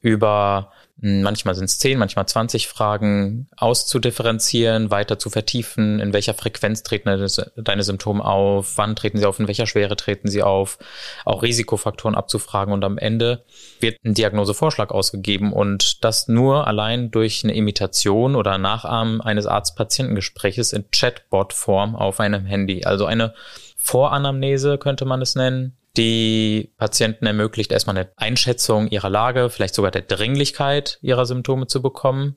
über 0.00 0.72
manchmal 1.02 1.56
sind 1.56 1.64
es 1.64 1.80
10, 1.80 1.98
manchmal 1.98 2.26
20 2.26 2.68
Fragen 2.68 3.48
auszudifferenzieren, 3.56 4.92
weiter 4.92 5.18
zu 5.18 5.30
vertiefen, 5.30 5.98
in 5.98 6.12
welcher 6.12 6.32
Frequenz 6.32 6.84
treten 6.84 7.28
deine 7.56 7.82
Symptome 7.82 8.24
auf, 8.24 8.78
wann 8.78 8.94
treten 8.94 9.18
sie 9.18 9.26
auf, 9.26 9.40
in 9.40 9.48
welcher 9.48 9.66
Schwere 9.66 9.96
treten 9.96 10.28
sie 10.28 10.44
auf, 10.44 10.78
auch 11.24 11.42
Risikofaktoren 11.42 12.14
abzufragen 12.14 12.72
und 12.72 12.84
am 12.84 12.98
Ende 12.98 13.44
wird 13.80 13.96
ein 14.04 14.14
Diagnosevorschlag 14.14 14.92
ausgegeben 14.92 15.52
und 15.52 16.04
das 16.04 16.28
nur 16.28 16.68
allein 16.68 17.10
durch 17.10 17.42
eine 17.42 17.54
Imitation 17.54 18.36
oder 18.36 18.56
Nachahmen 18.58 19.20
eines 19.20 19.46
Arzt-Patientengespräches 19.46 20.72
in 20.72 20.84
Chatbot-Form 20.92 21.96
auf 21.96 22.20
einem 22.20 22.46
Handy. 22.46 22.84
Also 22.84 23.06
eine 23.06 23.34
Voranamnese 23.76 24.78
könnte 24.78 25.04
man 25.04 25.20
es 25.20 25.34
nennen, 25.34 25.76
die 25.96 26.72
Patienten 26.78 27.26
ermöglicht, 27.26 27.72
erstmal 27.72 27.96
eine 27.96 28.10
Einschätzung 28.16 28.88
ihrer 28.88 29.10
Lage, 29.10 29.50
vielleicht 29.50 29.74
sogar 29.74 29.90
der 29.90 30.02
Dringlichkeit 30.02 30.98
ihrer 31.02 31.26
Symptome 31.26 31.66
zu 31.66 31.82
bekommen 31.82 32.36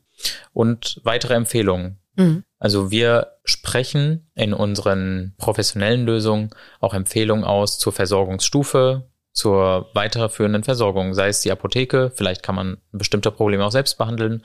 und 0.53 0.99
weitere 1.03 1.35
Empfehlungen. 1.35 1.99
Mhm. 2.15 2.43
Also 2.59 2.91
wir 2.91 3.33
sprechen 3.43 4.29
in 4.35 4.53
unseren 4.53 5.35
professionellen 5.37 6.05
Lösungen 6.05 6.49
auch 6.79 6.93
Empfehlungen 6.93 7.45
aus 7.45 7.77
zur 7.77 7.93
Versorgungsstufe, 7.93 9.09
zur 9.31 9.89
weiterführenden 9.93 10.63
Versorgung, 10.63 11.13
sei 11.13 11.27
es 11.27 11.41
die 11.41 11.51
Apotheke, 11.51 12.11
vielleicht 12.15 12.41
kann 12.41 12.55
man 12.55 12.77
bestimmte 12.91 13.31
Probleme 13.31 13.65
auch 13.65 13.71
selbst 13.71 13.97
behandeln, 13.97 14.43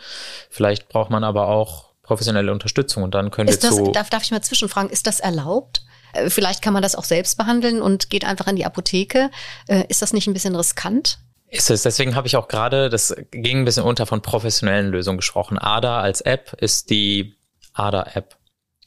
vielleicht 0.51 0.89
braucht 0.89 1.11
man 1.11 1.23
aber 1.23 1.47
auch 1.47 1.91
professionelle 2.03 2.51
Unterstützung 2.51 3.05
und 3.05 3.15
dann 3.15 3.31
können 3.31 3.49
ist 3.49 3.63
wir 3.63 3.71
das, 3.71 3.79
zu... 3.79 3.93
Darf, 3.93 4.11
darf 4.11 4.25
ich 4.25 4.33
mal 4.33 4.43
zwischenfragen, 4.43 4.91
ist 4.91 5.07
das 5.07 5.21
erlaubt? 5.21 5.83
Äh, 6.13 6.31
vielleicht 6.31 6.63
kann 6.63 6.73
man 6.73 6.83
das 6.83 6.95
auch 6.95 7.05
selbst 7.05 7.37
behandeln 7.37 7.83
und 7.83 8.11
geht 8.11 8.25
einfach 8.25 8.47
in 8.47 8.57
die 8.57 8.65
Apotheke. 8.65 9.31
Äh, 9.67 9.85
ist 9.89 10.03
das 10.03 10.13
nicht 10.13 10.27
ein 10.27 10.33
bisschen 10.33 10.57
riskant? 10.57 11.19
Ist 11.49 11.71
es. 11.71 11.83
Deswegen 11.83 12.15
habe 12.15 12.29
ich 12.29 12.37
auch 12.37 12.49
gerade, 12.49 12.89
das 12.89 13.15
ging 13.33 13.59
ein 13.59 13.65
bisschen 13.65 13.85
unter 13.85 14.07
von 14.07 14.23
professionellen 14.23 14.91
Lösungen 14.91 15.19
gesprochen. 15.19 15.59
ADA 15.59 16.01
als 16.01 16.21
App 16.21 16.55
ist 16.61 16.91
die 16.91 17.37
ADA-App. 17.75 18.37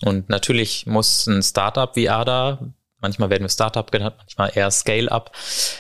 Und 0.02 0.30
natürlich 0.30 0.86
muss 0.86 1.28
ein 1.28 1.44
Startup 1.44 1.96
wie 1.96 2.10
ADA, 2.10 2.74
manchmal 3.00 3.30
werden 3.30 3.44
wir 3.44 3.50
Startup 3.50 3.90
genannt, 3.92 4.16
manchmal 4.18 4.52
eher 4.56 4.72
Scale-up, 4.72 5.32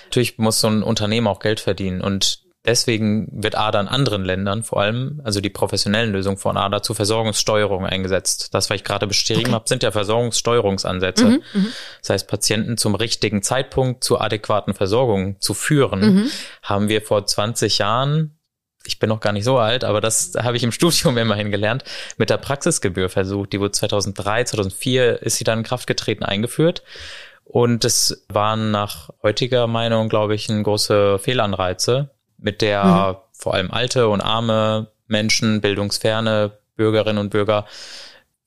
natürlich 0.06 0.38
muss 0.38 0.60
so 0.60 0.68
ein 0.68 0.84
Unternehmen 0.84 1.28
auch 1.28 1.40
Geld 1.40 1.60
verdienen. 1.60 2.02
Und 2.02 2.43
Deswegen 2.65 3.27
wird 3.32 3.55
ADA 3.55 3.82
in 3.82 3.88
anderen 3.89 4.24
Ländern 4.24 4.63
vor 4.63 4.82
allem, 4.82 5.22
also 5.25 5.41
die 5.41 5.50
professionellen 5.50 6.13
Lösungen 6.13 6.38
von 6.38 6.55
ADA, 6.55 6.82
zur 6.82 6.96
Versorgungssteuerung 6.96 7.86
eingesetzt. 7.86 8.53
Das, 8.53 8.70
was 8.70 8.75
ich 8.75 8.84
gerade 8.86 9.05
beschrieben 9.05 9.41
okay. 9.41 9.51
habe, 9.51 9.67
sind 9.67 9.84
ja 9.84 9.91
Versorgungssteuerungsansätze. 9.91 11.25
Mhm, 11.25 11.43
mhm, 11.53 11.67
das 12.00 12.10
heißt, 12.12 12.27
Patienten 12.29 12.77
zum 12.77 12.96
richtigen 12.96 13.41
Zeitpunkt 13.41 14.05
zur 14.05 14.22
adäquaten 14.22 14.74
Versorgung 14.74 15.41
zu 15.41 15.53
führen, 15.53 16.00
mhm. 16.00 16.32
haben 16.62 16.88
wir 16.88 17.01
vor 17.01 17.25
20 17.25 17.79
Jahren 17.79 18.38
ich 18.86 19.00
bin 19.00 19.08
noch 19.08 19.22
gar 19.22 19.32
nicht 19.32 19.46
so 19.46 19.58
alt, 19.58 19.86
aber 19.86 20.01
das 20.01 20.34
habe 20.38 20.58
ich 20.58 20.63
im 20.63 20.72
Studium 20.74 21.17
immerhin 21.17 21.51
gelernt, 21.51 21.86
mit 22.17 22.29
der 22.29 22.38
Praxisgebühr 22.38 23.08
versucht. 23.08 23.53
Die 23.53 23.60
wurde 23.62 23.72
2003, 23.72 24.43
2004 24.43 25.22
ist 25.22 25.38
sie 25.38 25.46
dann 25.46 25.60
in 25.60 25.63
Kraft 25.63 25.88
getreten, 25.88 26.24
eingeführt. 26.24 26.84
Und 27.46 27.86
es 27.86 28.25
waren 28.29 28.72
nach 28.72 29.10
heutiger 29.22 29.67
Meinung, 29.67 30.10
glaube 30.10 30.36
ich, 30.36 30.50
ein 30.50 30.63
große 30.63 31.20
Fehlanreize, 31.20 32.10
mit 32.44 32.62
der 32.62 32.84
mhm. 32.84 33.18
vor 33.32 33.54
allem 33.56 33.72
alte 33.72 34.08
und 34.10 34.22
arme 34.22 34.92
Menschen, 35.08 35.62
bildungsferne 35.62 36.52
Bürgerinnen 36.76 37.20
und 37.20 37.30
Bürger 37.30 37.66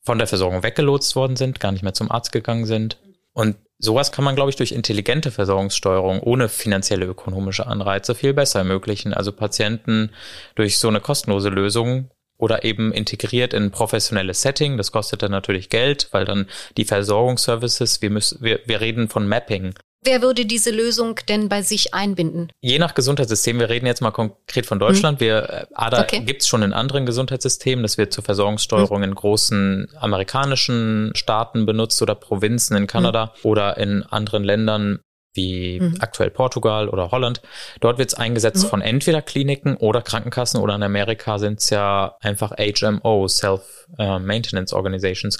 von 0.02 0.18
der 0.18 0.26
Versorgung 0.26 0.62
weggelotst 0.62 1.16
worden 1.16 1.36
sind, 1.36 1.58
gar 1.58 1.72
nicht 1.72 1.82
mehr 1.82 1.94
zum 1.94 2.10
Arzt 2.10 2.30
gegangen 2.30 2.66
sind. 2.66 2.98
Und 3.32 3.56
sowas 3.78 4.12
kann 4.12 4.24
man, 4.24 4.36
glaube 4.36 4.50
ich, 4.50 4.56
durch 4.56 4.72
intelligente 4.72 5.30
Versorgungssteuerung 5.30 6.20
ohne 6.20 6.48
finanzielle 6.48 7.06
ökonomische 7.06 7.66
Anreize 7.66 8.14
viel 8.14 8.34
besser 8.34 8.60
ermöglichen. 8.60 9.14
Also 9.14 9.32
Patienten 9.32 10.10
durch 10.54 10.78
so 10.78 10.88
eine 10.88 11.00
kostenlose 11.00 11.48
Lösung 11.48 12.10
oder 12.38 12.64
eben 12.64 12.92
integriert 12.92 13.54
in 13.54 13.64
ein 13.64 13.70
professionelles 13.70 14.42
Setting. 14.42 14.76
Das 14.76 14.92
kostet 14.92 15.22
dann 15.22 15.30
natürlich 15.30 15.70
Geld, 15.70 16.08
weil 16.12 16.24
dann 16.24 16.46
die 16.76 16.84
Versorgungsservices, 16.84 18.02
wir 18.02 18.10
müssen, 18.10 18.42
wir, 18.42 18.60
wir 18.66 18.80
reden 18.80 19.08
von 19.08 19.26
Mapping. 19.26 19.74
Wer 20.02 20.22
würde 20.22 20.46
diese 20.46 20.70
Lösung 20.70 21.18
denn 21.28 21.48
bei 21.48 21.62
sich 21.62 21.94
einbinden? 21.94 22.52
Je 22.60 22.78
nach 22.78 22.94
Gesundheitssystem, 22.94 23.58
wir 23.58 23.68
reden 23.68 23.86
jetzt 23.86 24.02
mal 24.02 24.12
konkret 24.12 24.66
von 24.66 24.78
Deutschland. 24.78 25.20
Hm. 25.20 25.26
Wir, 25.26 25.50
äh, 25.50 25.66
ADA 25.74 26.02
okay. 26.02 26.20
gibt 26.20 26.42
es 26.42 26.48
schon 26.48 26.62
in 26.62 26.72
anderen 26.72 27.06
Gesundheitssystemen. 27.06 27.82
Das 27.82 27.98
wird 27.98 28.12
zur 28.12 28.22
Versorgungssteuerung 28.22 29.02
hm. 29.02 29.10
in 29.10 29.14
großen 29.14 29.88
amerikanischen 29.98 31.10
Staaten 31.14 31.66
benutzt 31.66 32.00
oder 32.02 32.14
Provinzen 32.14 32.76
in 32.76 32.86
Kanada 32.86 33.32
hm. 33.34 33.50
oder 33.50 33.76
in 33.78 34.02
anderen 34.04 34.44
Ländern 34.44 35.00
wie 35.36 35.80
mhm. 35.80 35.96
aktuell 36.00 36.30
Portugal 36.30 36.88
oder 36.88 37.10
Holland. 37.10 37.40
Dort 37.80 37.98
wird 37.98 38.08
es 38.08 38.14
eingesetzt 38.14 38.64
mhm. 38.64 38.68
von 38.68 38.80
entweder 38.80 39.22
Kliniken 39.22 39.76
oder 39.76 40.02
Krankenkassen 40.02 40.60
oder 40.60 40.74
in 40.74 40.82
Amerika 40.82 41.38
sind 41.38 41.60
es 41.60 41.70
ja 41.70 42.16
einfach 42.20 42.52
HMO, 42.58 43.28
Self-Maintenance 43.28 44.72
äh, 44.72 44.76
Organizations, 44.76 45.38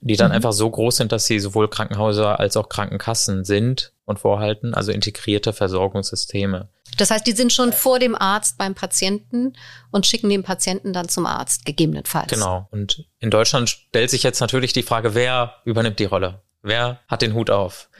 die 0.00 0.16
dann 0.16 0.28
mhm. 0.28 0.36
einfach 0.36 0.52
so 0.52 0.70
groß 0.70 0.96
sind, 0.96 1.12
dass 1.12 1.26
sie 1.26 1.40
sowohl 1.40 1.68
Krankenhäuser 1.68 2.38
als 2.38 2.56
auch 2.56 2.68
Krankenkassen 2.68 3.44
sind 3.44 3.92
und 4.04 4.18
vorhalten, 4.18 4.74
also 4.74 4.92
integrierte 4.92 5.52
Versorgungssysteme. 5.52 6.68
Das 6.96 7.10
heißt, 7.10 7.26
die 7.26 7.32
sind 7.32 7.52
schon 7.52 7.72
vor 7.72 7.98
dem 7.98 8.14
Arzt 8.14 8.56
beim 8.56 8.74
Patienten 8.74 9.54
und 9.90 10.06
schicken 10.06 10.30
den 10.30 10.42
Patienten 10.42 10.92
dann 10.92 11.08
zum 11.08 11.26
Arzt, 11.26 11.66
gegebenenfalls. 11.66 12.28
Genau. 12.28 12.68
Und 12.70 13.04
in 13.18 13.30
Deutschland 13.30 13.68
stellt 13.68 14.10
sich 14.10 14.22
jetzt 14.22 14.40
natürlich 14.40 14.72
die 14.72 14.82
Frage, 14.82 15.14
wer 15.14 15.56
übernimmt 15.64 15.98
die 15.98 16.04
Rolle? 16.04 16.42
Wer 16.62 17.00
hat 17.08 17.22
den 17.22 17.34
Hut 17.34 17.50
auf? 17.50 17.90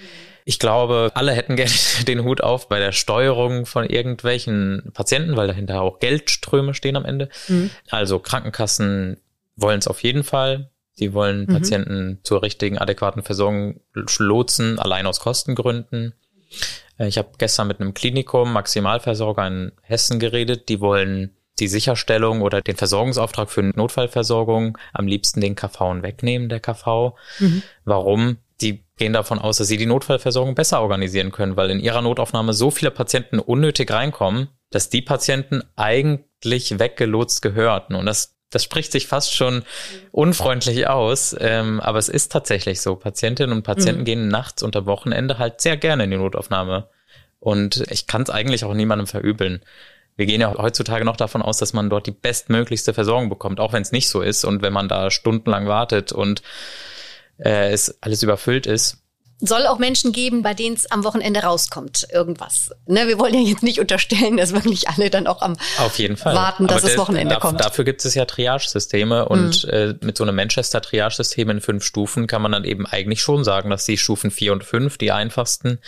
Ich 0.48 0.60
glaube, 0.60 1.10
alle 1.14 1.32
hätten 1.32 1.56
gerne 1.56 1.72
den 2.06 2.22
Hut 2.22 2.40
auf 2.40 2.68
bei 2.68 2.78
der 2.78 2.92
Steuerung 2.92 3.66
von 3.66 3.84
irgendwelchen 3.84 4.92
Patienten, 4.94 5.36
weil 5.36 5.48
dahinter 5.48 5.82
auch 5.82 5.98
Geldströme 5.98 6.72
stehen 6.72 6.96
am 6.96 7.04
Ende. 7.04 7.28
Mhm. 7.48 7.70
Also 7.90 8.20
Krankenkassen 8.20 9.16
wollen 9.56 9.80
es 9.80 9.88
auf 9.88 10.04
jeden 10.04 10.22
Fall. 10.22 10.70
Sie 10.92 11.12
wollen 11.12 11.40
mhm. 11.40 11.46
Patienten 11.48 12.20
zur 12.22 12.44
richtigen, 12.44 12.78
adäquaten 12.78 13.24
Versorgung 13.24 13.80
lotsen, 13.92 14.78
allein 14.78 15.06
aus 15.06 15.18
Kostengründen. 15.18 16.14
Äh, 16.96 17.08
ich 17.08 17.18
habe 17.18 17.30
gestern 17.38 17.66
mit 17.66 17.80
einem 17.80 17.92
Klinikum, 17.92 18.52
Maximalversorger 18.52 19.48
in 19.48 19.72
Hessen 19.82 20.20
geredet. 20.20 20.68
Die 20.68 20.80
wollen 20.80 21.36
die 21.58 21.68
Sicherstellung 21.68 22.40
oder 22.42 22.62
den 22.62 22.76
Versorgungsauftrag 22.76 23.50
für 23.50 23.62
Notfallversorgung 23.64 24.78
am 24.92 25.08
liebsten 25.08 25.40
den 25.40 25.56
KV 25.56 26.02
wegnehmen, 26.02 26.48
der 26.48 26.60
KV. 26.60 27.16
Mhm. 27.40 27.64
Warum? 27.84 28.38
Gehen 28.96 29.12
davon 29.12 29.38
aus, 29.38 29.58
dass 29.58 29.68
sie 29.68 29.76
die 29.76 29.86
Notfallversorgung 29.86 30.54
besser 30.54 30.80
organisieren 30.80 31.32
können, 31.32 31.56
weil 31.56 31.70
in 31.70 31.80
ihrer 31.80 32.02
Notaufnahme 32.02 32.54
so 32.54 32.70
viele 32.70 32.90
Patienten 32.90 33.38
unnötig 33.38 33.90
reinkommen, 33.90 34.48
dass 34.70 34.88
die 34.88 35.02
Patienten 35.02 35.62
eigentlich 35.76 36.78
weggelotst 36.78 37.42
gehörten. 37.42 37.94
Und 37.94 38.06
das 38.06 38.36
das 38.50 38.62
spricht 38.62 38.92
sich 38.92 39.06
fast 39.06 39.34
schon 39.34 39.64
unfreundlich 40.12 40.88
aus, 40.88 41.34
ähm, 41.38 41.80
aber 41.80 41.98
es 41.98 42.08
ist 42.08 42.30
tatsächlich 42.30 42.80
so. 42.80 42.94
Patientinnen 42.94 43.54
und 43.54 43.64
Patienten 43.64 44.02
mhm. 44.02 44.04
gehen 44.04 44.28
nachts 44.28 44.62
unter 44.62 44.86
Wochenende 44.86 45.38
halt 45.38 45.60
sehr 45.60 45.76
gerne 45.76 46.04
in 46.04 46.10
die 46.10 46.16
Notaufnahme. 46.16 46.88
Und 47.40 47.84
ich 47.90 48.06
kann 48.06 48.22
es 48.22 48.30
eigentlich 48.30 48.64
auch 48.64 48.74
niemandem 48.74 49.06
verübeln. 49.06 49.62
Wir 50.16 50.26
gehen 50.26 50.40
ja 50.40 50.54
heutzutage 50.56 51.04
noch 51.04 51.16
davon 51.16 51.42
aus, 51.42 51.58
dass 51.58 51.72
man 51.72 51.90
dort 51.90 52.06
die 52.06 52.12
bestmöglichste 52.12 52.94
Versorgung 52.94 53.28
bekommt, 53.28 53.60
auch 53.60 53.72
wenn 53.72 53.82
es 53.82 53.92
nicht 53.92 54.08
so 54.08 54.22
ist 54.22 54.44
und 54.44 54.62
wenn 54.62 54.72
man 54.72 54.88
da 54.88 55.10
stundenlang 55.10 55.66
wartet 55.66 56.12
und 56.12 56.42
äh, 57.38 57.72
es 57.72 58.02
alles 58.02 58.22
überfüllt 58.22 58.66
ist 58.66 58.98
soll 59.38 59.66
auch 59.66 59.78
Menschen 59.78 60.12
geben, 60.12 60.42
bei 60.42 60.54
denen 60.54 60.76
es 60.76 60.90
am 60.90 61.04
Wochenende 61.04 61.40
rauskommt, 61.40 62.06
irgendwas. 62.10 62.70
Ne, 62.86 63.06
wir 63.06 63.18
wollen 63.18 63.34
ja 63.34 63.40
jetzt 63.40 63.62
nicht 63.62 63.80
unterstellen, 63.80 64.36
dass 64.36 64.52
wirklich 64.52 64.88
alle 64.88 65.10
dann 65.10 65.26
auch 65.26 65.42
am 65.42 65.56
Auf 65.78 65.98
jeden 65.98 66.16
Fall. 66.16 66.34
warten, 66.34 66.66
dass 66.66 66.78
Aber 66.82 66.88
das 66.88 66.98
Wochenende 66.98 67.34
da, 67.34 67.40
kommt. 67.40 67.60
Dafür 67.60 67.84
gibt 67.84 68.04
es 68.04 68.14
ja 68.14 68.24
Triage-Systeme 68.24 69.28
und 69.28 69.64
mhm. 69.64 69.70
äh, 69.70 69.94
mit 70.00 70.16
so 70.16 70.24
einem 70.24 70.36
Manchester-Triage-System 70.36 71.50
in 71.50 71.60
fünf 71.60 71.84
Stufen 71.84 72.26
kann 72.26 72.40
man 72.40 72.52
dann 72.52 72.64
eben 72.64 72.86
eigentlich 72.86 73.20
schon 73.20 73.44
sagen, 73.44 73.68
dass 73.68 73.84
die 73.84 73.98
Stufen 73.98 74.30
vier 74.30 74.52
und 74.52 74.64
fünf, 74.64 74.96
die 74.96 75.12
einfachsten, 75.12 75.80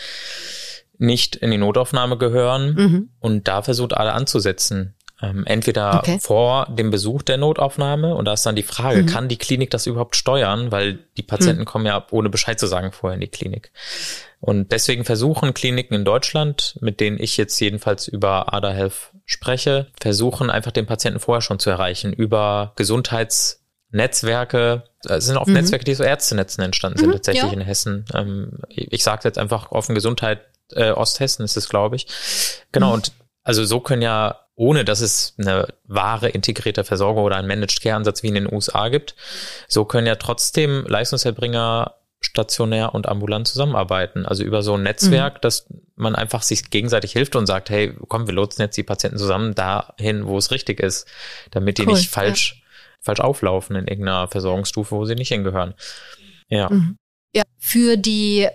nicht 0.99 1.37
in 1.37 1.51
die 1.51 1.59
Notaufnahme 1.59 2.19
gehören 2.19 2.75
mhm. 2.75 3.11
und 3.21 3.49
da 3.49 3.63
versucht 3.63 3.95
alle 3.95 4.13
anzusetzen. 4.13 4.95
Ähm, 5.21 5.45
entweder 5.47 5.99
okay. 5.99 6.19
vor 6.21 6.69
dem 6.71 6.91
Besuch 6.91 7.23
der 7.23 7.39
Notaufnahme 7.39 8.15
und 8.15 8.25
da 8.25 8.35
ist 8.35 8.47
dann 8.47 8.55
die 8.55 8.63
Frage, 8.63 9.03
mhm. 9.03 9.07
kann 9.07 9.29
die 9.29 9.37
Klinik 9.37 9.71
das 9.71 9.87
überhaupt 9.87 10.15
steuern? 10.15 10.71
Weil 10.71 11.01
die 11.17 11.23
Patienten 11.23 11.63
mhm. 11.63 11.67
kommen 11.67 11.87
ja 11.87 12.07
ohne 12.13 12.31
Bescheid 12.31 12.61
zu 12.61 12.69
sagen 12.69 12.93
vorher 12.93 13.15
in 13.15 13.21
die 13.21 13.29
Klinik. 13.29 13.73
Und 14.41 14.71
deswegen 14.71 15.05
versuchen 15.05 15.55
Kliniken 15.55 15.95
in 15.95 16.05
Deutschland, 16.05 16.79
mit 16.81 17.01
denen 17.01 17.19
ich 17.19 17.37
jetzt 17.37 17.59
jedenfalls 17.59 18.07
über 18.07 18.55
Ada 18.55 18.71
Health 18.71 19.11
spreche, 19.25 19.89
versuchen 20.01 20.51
einfach 20.51 20.71
den 20.71 20.87
Patienten 20.87 21.19
vorher 21.19 21.43
schon 21.43 21.59
zu 21.59 21.71
erreichen 21.71 22.13
über 22.13 22.73
Gesundheitsnetzwerke. 22.77 24.85
Es 25.05 25.27
sind 25.27 25.37
oft 25.37 25.49
mhm. 25.49 25.55
Netzwerke, 25.55 25.85
die 25.85 25.95
so 25.95 26.05
Ärztenetzen 26.05 26.63
entstanden 26.63 27.01
sind, 27.01 27.09
mhm, 27.09 27.15
tatsächlich 27.15 27.43
ja. 27.43 27.53
in 27.53 27.61
Hessen. 27.61 28.05
Ähm, 28.15 28.61
ich 28.69 29.03
sage 29.03 29.23
jetzt 29.25 29.39
einfach 29.39 29.73
offen 29.73 29.97
Gesundheit, 29.97 30.43
äh, 30.73 30.93
Osthessen 30.93 31.45
ist 31.45 31.57
es, 31.57 31.69
glaube 31.69 31.97
ich. 31.97 32.07
Genau, 32.71 32.89
mhm. 32.89 32.95
und 32.95 33.13
Also 33.43 33.65
so 33.65 33.81
können 33.81 34.03
ja, 34.03 34.39
ohne 34.59 34.85
dass 34.85 35.01
es 35.01 35.35
eine 35.39 35.69
wahre 35.85 36.29
integrierte 36.29 36.83
Versorgung 36.83 37.23
oder 37.23 37.37
einen 37.37 37.47
Managed 37.47 37.81
Care 37.81 37.95
Ansatz 37.95 38.25
wie 38.25 38.29
in 38.29 38.35
den 38.35 38.53
USA 38.53 38.89
gibt, 38.89 39.15
so 39.69 39.85
können 39.85 40.09
ja 40.09 40.17
trotzdem 40.17 40.85
Leistungserbringer 40.87 41.95
stationär 42.21 42.93
und 42.93 43.09
ambulant 43.09 43.47
zusammenarbeiten. 43.47 44.27
Also 44.27 44.43
über 44.43 44.63
so 44.63 44.75
ein 44.75 44.83
Netzwerk, 44.83 45.35
mhm. 45.35 45.41
dass 45.43 45.69
man 45.95 46.17
einfach 46.17 46.43
sich 46.43 46.71
gegenseitig 46.71 47.13
hilft 47.13 47.37
und 47.37 47.47
sagt, 47.47 47.71
hey, 47.71 47.95
komm, 48.09 48.27
wir 48.27 48.35
lotsen 48.35 48.63
jetzt 48.63 48.77
die 48.77 48.83
Patienten 48.83 49.19
zusammen 49.19 49.55
dahin, 49.55 50.27
wo 50.27 50.37
es 50.37 50.51
richtig 50.51 50.81
ist, 50.81 51.07
damit 51.53 51.79
die 51.79 51.87
cool, 51.87 51.95
nicht 51.95 52.11
falsch, 52.11 52.57
ja. 52.57 52.67
falsch 53.01 53.21
auflaufen 53.21 53.77
in 53.77 53.87
irgendeiner 53.87 54.27
Versorgungsstufe, 54.27 54.97
wo 54.97 55.05
sie 55.05 55.15
nicht 55.15 55.29
hingehören. 55.29 55.75
Ja. 56.49 56.69
Mhm. 56.69 56.97
Ja, 57.33 57.45
für 57.59 57.97
die 57.97 58.49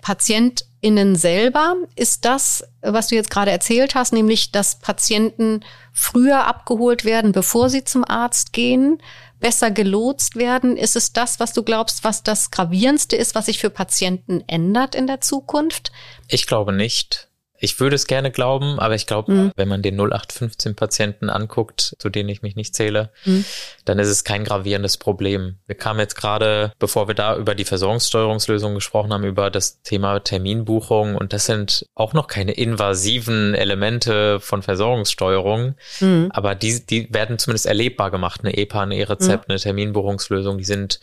PatientInnen 0.84 1.16
selber 1.16 1.76
ist 1.96 2.26
das, 2.26 2.62
was 2.82 3.08
du 3.08 3.14
jetzt 3.14 3.30
gerade 3.30 3.50
erzählt 3.50 3.94
hast, 3.94 4.12
nämlich, 4.12 4.52
dass 4.52 4.78
Patienten 4.78 5.64
früher 5.92 6.44
abgeholt 6.46 7.06
werden, 7.06 7.32
bevor 7.32 7.70
sie 7.70 7.84
zum 7.84 8.04
Arzt 8.04 8.52
gehen, 8.52 8.98
besser 9.40 9.70
gelotst 9.70 10.36
werden. 10.36 10.76
Ist 10.76 10.94
es 10.94 11.14
das, 11.14 11.40
was 11.40 11.54
du 11.54 11.62
glaubst, 11.62 12.04
was 12.04 12.22
das 12.22 12.50
gravierendste 12.50 13.16
ist, 13.16 13.34
was 13.34 13.46
sich 13.46 13.60
für 13.60 13.70
Patienten 13.70 14.44
ändert 14.46 14.94
in 14.94 15.06
der 15.06 15.22
Zukunft? 15.22 15.90
Ich 16.28 16.46
glaube 16.46 16.74
nicht. 16.74 17.28
Ich 17.56 17.78
würde 17.78 17.94
es 17.94 18.06
gerne 18.06 18.32
glauben, 18.32 18.80
aber 18.80 18.96
ich 18.96 19.06
glaube, 19.06 19.32
mhm. 19.32 19.52
wenn 19.54 19.68
man 19.68 19.80
den 19.80 19.98
0815-Patienten 20.00 21.30
anguckt, 21.30 21.94
zu 21.98 22.10
denen 22.10 22.28
ich 22.28 22.42
mich 22.42 22.56
nicht 22.56 22.74
zähle, 22.74 23.10
mhm. 23.24 23.44
dann 23.84 23.98
ist 24.00 24.08
es 24.08 24.24
kein 24.24 24.44
gravierendes 24.44 24.96
Problem. 24.96 25.56
Wir 25.66 25.76
kamen 25.76 26.00
jetzt 26.00 26.16
gerade, 26.16 26.72
bevor 26.80 27.06
wir 27.06 27.14
da 27.14 27.36
über 27.36 27.54
die 27.54 27.64
Versorgungssteuerungslösung 27.64 28.74
gesprochen 28.74 29.12
haben, 29.12 29.24
über 29.24 29.50
das 29.50 29.82
Thema 29.82 30.18
Terminbuchung 30.18 31.14
und 31.14 31.32
das 31.32 31.46
sind 31.46 31.86
auch 31.94 32.12
noch 32.12 32.26
keine 32.26 32.52
invasiven 32.52 33.54
Elemente 33.54 34.40
von 34.40 34.62
Versorgungssteuerung, 34.62 35.76
mhm. 36.00 36.30
aber 36.34 36.56
die, 36.56 36.84
die 36.84 37.14
werden 37.14 37.38
zumindest 37.38 37.66
erlebbar 37.66 38.10
gemacht. 38.10 38.40
Eine 38.42 38.56
EPA, 38.56 38.82
eine 38.82 38.96
E-Rezept, 38.96 39.48
eine 39.48 39.60
Terminbuchungslösung, 39.60 40.58
die 40.58 40.64
sind 40.64 40.98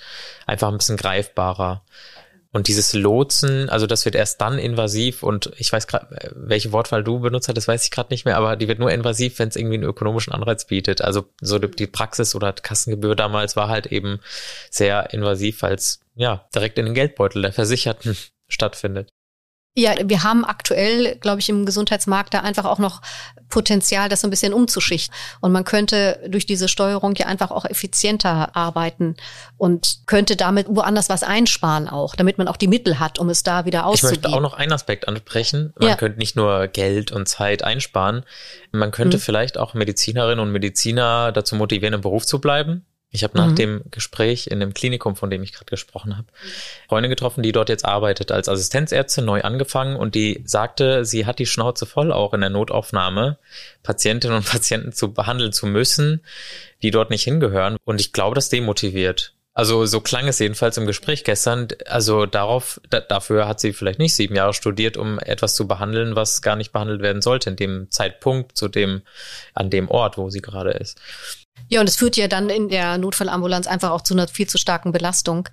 einfach 0.45 0.67
ein 0.67 0.77
bisschen 0.77 0.97
greifbarer. 0.97 1.81
Und 2.53 2.67
dieses 2.67 2.91
Lotsen, 2.93 3.69
also 3.69 3.87
das 3.87 4.03
wird 4.03 4.13
erst 4.15 4.41
dann 4.41 4.59
invasiv 4.59 5.23
und 5.23 5.53
ich 5.55 5.71
weiß 5.71 5.87
gerade, 5.87 6.33
welche 6.35 6.73
Wortwahl 6.73 7.01
du 7.01 7.19
benutzt 7.19 7.47
hast, 7.47 7.55
das 7.55 7.69
weiß 7.69 7.85
ich 7.85 7.91
gerade 7.91 8.11
nicht 8.11 8.25
mehr, 8.25 8.35
aber 8.35 8.57
die 8.57 8.67
wird 8.67 8.79
nur 8.79 8.91
invasiv, 8.91 9.39
wenn 9.39 9.47
es 9.47 9.55
irgendwie 9.55 9.75
einen 9.75 9.85
ökonomischen 9.85 10.33
Anreiz 10.33 10.65
bietet. 10.65 11.01
Also 11.01 11.29
so 11.39 11.59
die 11.59 11.87
Praxis 11.87 12.35
oder 12.35 12.51
Kassengebühr 12.51 13.15
damals 13.15 13.55
war 13.55 13.69
halt 13.69 13.85
eben 13.85 14.19
sehr 14.69 15.13
invasiv, 15.13 15.61
weil 15.61 15.75
es 15.75 16.01
ja 16.15 16.45
direkt 16.53 16.77
in 16.77 16.87
den 16.87 16.93
Geldbeutel 16.93 17.41
der 17.41 17.53
Versicherten 17.53 18.17
stattfindet. 18.49 19.13
Ja, 19.73 19.93
wir 20.03 20.23
haben 20.23 20.43
aktuell, 20.43 21.15
glaube 21.15 21.39
ich, 21.39 21.47
im 21.47 21.65
Gesundheitsmarkt 21.65 22.33
da 22.33 22.41
einfach 22.41 22.65
auch 22.65 22.79
noch 22.79 23.01
Potenzial, 23.47 24.09
das 24.09 24.21
so 24.21 24.27
ein 24.27 24.29
bisschen 24.29 24.53
umzuschichten. 24.53 25.15
Und 25.39 25.53
man 25.53 25.63
könnte 25.63 26.19
durch 26.27 26.45
diese 26.45 26.67
Steuerung 26.67 27.15
ja 27.15 27.27
einfach 27.27 27.51
auch 27.51 27.63
effizienter 27.63 28.53
arbeiten 28.55 29.15
und 29.57 29.99
könnte 30.07 30.35
damit 30.35 30.67
woanders 30.69 31.07
was 31.07 31.23
einsparen 31.23 31.87
auch, 31.87 32.15
damit 32.15 32.37
man 32.37 32.49
auch 32.49 32.57
die 32.57 32.67
Mittel 32.67 32.99
hat, 32.99 33.17
um 33.17 33.29
es 33.29 33.43
da 33.43 33.63
wieder 33.65 33.85
auszugeben. 33.85 34.15
Ich 34.15 34.23
möchte 34.23 34.37
auch 34.37 34.41
noch 34.41 34.53
einen 34.55 34.73
Aspekt 34.73 35.07
ansprechen. 35.07 35.73
Man 35.79 35.89
ja. 35.89 35.95
könnte 35.95 36.19
nicht 36.19 36.35
nur 36.35 36.67
Geld 36.67 37.13
und 37.13 37.29
Zeit 37.29 37.63
einsparen. 37.63 38.25
Man 38.73 38.91
könnte 38.91 39.17
hm. 39.17 39.21
vielleicht 39.21 39.57
auch 39.57 39.73
Medizinerinnen 39.73 40.39
und 40.39 40.51
Mediziner 40.51 41.31
dazu 41.31 41.55
motivieren, 41.55 41.93
im 41.93 42.01
Beruf 42.01 42.25
zu 42.25 42.41
bleiben 42.41 42.85
ich 43.13 43.23
habe 43.23 43.37
nach 43.37 43.47
mhm. 43.47 43.55
dem 43.55 43.81
Gespräch 43.91 44.47
in 44.47 44.61
dem 44.61 44.73
Klinikum, 44.73 45.17
von 45.17 45.29
dem 45.29 45.43
ich 45.43 45.51
gerade 45.51 45.69
gesprochen 45.69 46.17
habe, 46.17 46.27
Freundin 46.87 47.09
getroffen, 47.09 47.43
die 47.43 47.51
dort 47.51 47.67
jetzt 47.67 47.83
arbeitet 47.83 48.31
als 48.31 48.47
Assistenzärztin, 48.47 49.25
neu 49.25 49.41
angefangen 49.41 49.97
und 49.97 50.15
die 50.15 50.41
sagte, 50.45 51.03
sie 51.03 51.25
hat 51.25 51.39
die 51.39 51.45
Schnauze 51.45 51.85
voll, 51.85 52.13
auch 52.13 52.33
in 52.33 52.41
der 52.41 52.49
Notaufnahme 52.49 53.37
Patientinnen 53.83 54.37
und 54.37 54.45
Patienten 54.45 54.93
zu 54.93 55.13
behandeln 55.13 55.51
zu 55.51 55.65
müssen, 55.65 56.21
die 56.81 56.91
dort 56.91 57.09
nicht 57.09 57.23
hingehören. 57.23 57.77
Und 57.83 57.99
ich 57.99 58.13
glaube, 58.13 58.35
das 58.35 58.49
demotiviert. 58.49 59.33
Also 59.53 59.85
so 59.85 59.99
klang 59.99 60.29
es 60.29 60.39
jedenfalls 60.39 60.77
im 60.77 60.85
Gespräch 60.85 61.25
gestern. 61.25 61.67
Also 61.85 62.25
darauf, 62.25 62.79
da, 62.89 63.01
dafür 63.01 63.49
hat 63.49 63.59
sie 63.59 63.73
vielleicht 63.73 63.99
nicht 63.99 64.15
sieben 64.15 64.35
Jahre 64.35 64.53
studiert, 64.53 64.95
um 64.95 65.19
etwas 65.19 65.55
zu 65.55 65.67
behandeln, 65.67 66.15
was 66.15 66.41
gar 66.41 66.55
nicht 66.55 66.71
behandelt 66.71 67.01
werden 67.01 67.21
sollte 67.21 67.49
in 67.49 67.57
dem 67.57 67.91
Zeitpunkt, 67.91 68.57
zu 68.57 68.69
dem, 68.69 69.01
an 69.53 69.69
dem 69.69 69.89
Ort, 69.89 70.17
wo 70.17 70.29
sie 70.29 70.41
gerade 70.41 70.71
ist. 70.71 71.01
Ja, 71.69 71.79
und 71.79 71.87
es 71.87 71.95
führt 71.95 72.17
ja 72.17 72.27
dann 72.27 72.49
in 72.49 72.69
der 72.69 72.97
Notfallambulanz 72.97 73.67
einfach 73.67 73.91
auch 73.91 74.01
zu 74.01 74.13
einer 74.13 74.27
viel 74.27 74.47
zu 74.47 74.57
starken 74.57 74.91
Belastung. 74.91 75.47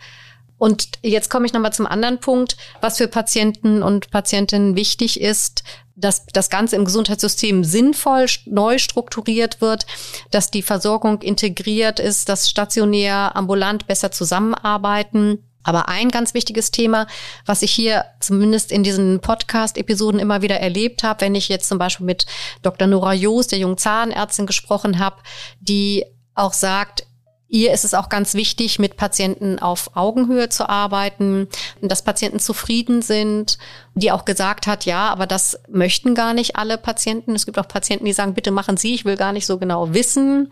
Und 0.58 0.98
jetzt 1.02 1.30
komme 1.30 1.46
ich 1.46 1.52
nochmal 1.52 1.72
zum 1.72 1.87
anderen 1.87 2.18
Punkt, 2.18 2.56
was 2.80 2.98
für 2.98 3.06
Patienten 3.06 3.82
und 3.82 4.11
Patientinnen 4.11 4.74
wichtig 4.74 5.20
ist, 5.20 5.62
dass 5.94 6.26
das 6.26 6.50
Ganze 6.50 6.76
im 6.76 6.84
Gesundheitssystem 6.84 7.64
sinnvoll 7.64 8.26
neu 8.46 8.78
strukturiert 8.78 9.61
wird, 9.61 9.87
dass 10.30 10.50
die 10.50 10.62
Versorgung 10.62 11.22
integriert 11.22 12.00
ist, 12.00 12.28
dass 12.28 12.50
stationär, 12.50 13.34
ambulant 13.34 13.87
besser 13.87 14.11
zusammenarbeiten. 14.11 15.47
Aber 15.62 15.88
ein 15.88 16.10
ganz 16.10 16.34
wichtiges 16.34 16.70
Thema, 16.70 17.06
was 17.44 17.62
ich 17.62 17.72
hier 17.72 18.04
zumindest 18.20 18.72
in 18.72 18.82
diesen 18.82 19.20
Podcast-Episoden 19.20 20.20
immer 20.20 20.40
wieder 20.42 20.60
erlebt 20.60 21.02
habe, 21.02 21.22
wenn 21.22 21.34
ich 21.34 21.48
jetzt 21.48 21.68
zum 21.68 21.78
Beispiel 21.78 22.06
mit 22.06 22.26
Dr. 22.62 22.86
Nora 22.86 23.12
Joos, 23.12 23.48
der 23.48 23.58
jungen 23.58 23.76
Zahnärztin, 23.78 24.46
gesprochen 24.46 24.98
habe, 24.98 25.16
die 25.60 26.04
auch 26.34 26.52
sagt, 26.52 27.07
Ihr 27.50 27.72
ist 27.72 27.84
es 27.84 27.94
auch 27.94 28.11
ganz 28.11 28.34
wichtig, 28.34 28.78
mit 28.78 28.96
Patienten 28.98 29.58
auf 29.58 29.96
Augenhöhe 29.96 30.50
zu 30.50 30.68
arbeiten, 30.68 31.48
dass 31.80 32.02
Patienten 32.02 32.40
zufrieden 32.40 33.00
sind, 33.00 33.56
die 33.94 34.12
auch 34.12 34.26
gesagt 34.26 34.66
hat, 34.66 34.84
ja, 34.84 35.08
aber 35.08 35.26
das 35.26 35.58
möchten 35.68 36.14
gar 36.14 36.34
nicht 36.34 36.56
alle 36.56 36.76
Patienten. 36.76 37.34
Es 37.34 37.46
gibt 37.46 37.58
auch 37.58 37.66
Patienten, 37.66 38.04
die 38.04 38.12
sagen, 38.12 38.34
bitte 38.34 38.50
machen 38.50 38.76
Sie, 38.76 38.94
ich 38.94 39.06
will 39.06 39.16
gar 39.16 39.32
nicht 39.32 39.46
so 39.46 39.56
genau 39.56 39.94
wissen. 39.94 40.50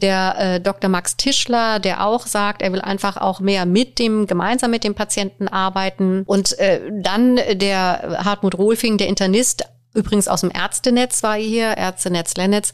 Der 0.00 0.36
äh, 0.38 0.60
Dr. 0.60 0.88
Max 0.88 1.16
Tischler, 1.18 1.80
der 1.80 2.06
auch 2.06 2.26
sagt, 2.26 2.62
er 2.62 2.72
will 2.72 2.80
einfach 2.80 3.18
auch 3.18 3.40
mehr 3.40 3.66
mit 3.66 3.98
dem, 3.98 4.26
gemeinsam 4.26 4.70
mit 4.70 4.84
dem 4.84 4.94
Patienten 4.94 5.48
arbeiten. 5.48 6.22
Und 6.24 6.58
äh, 6.58 6.80
dann 6.90 7.36
der 7.52 8.22
Hartmut 8.24 8.56
Rohlfing, 8.56 8.96
der 8.96 9.08
Internist, 9.08 9.64
übrigens 9.94 10.28
aus 10.28 10.42
dem 10.42 10.50
Ärztenetz 10.50 11.22
war 11.22 11.36
hier, 11.36 11.76
Ärztenetz 11.76 12.36
Lennetz, 12.36 12.72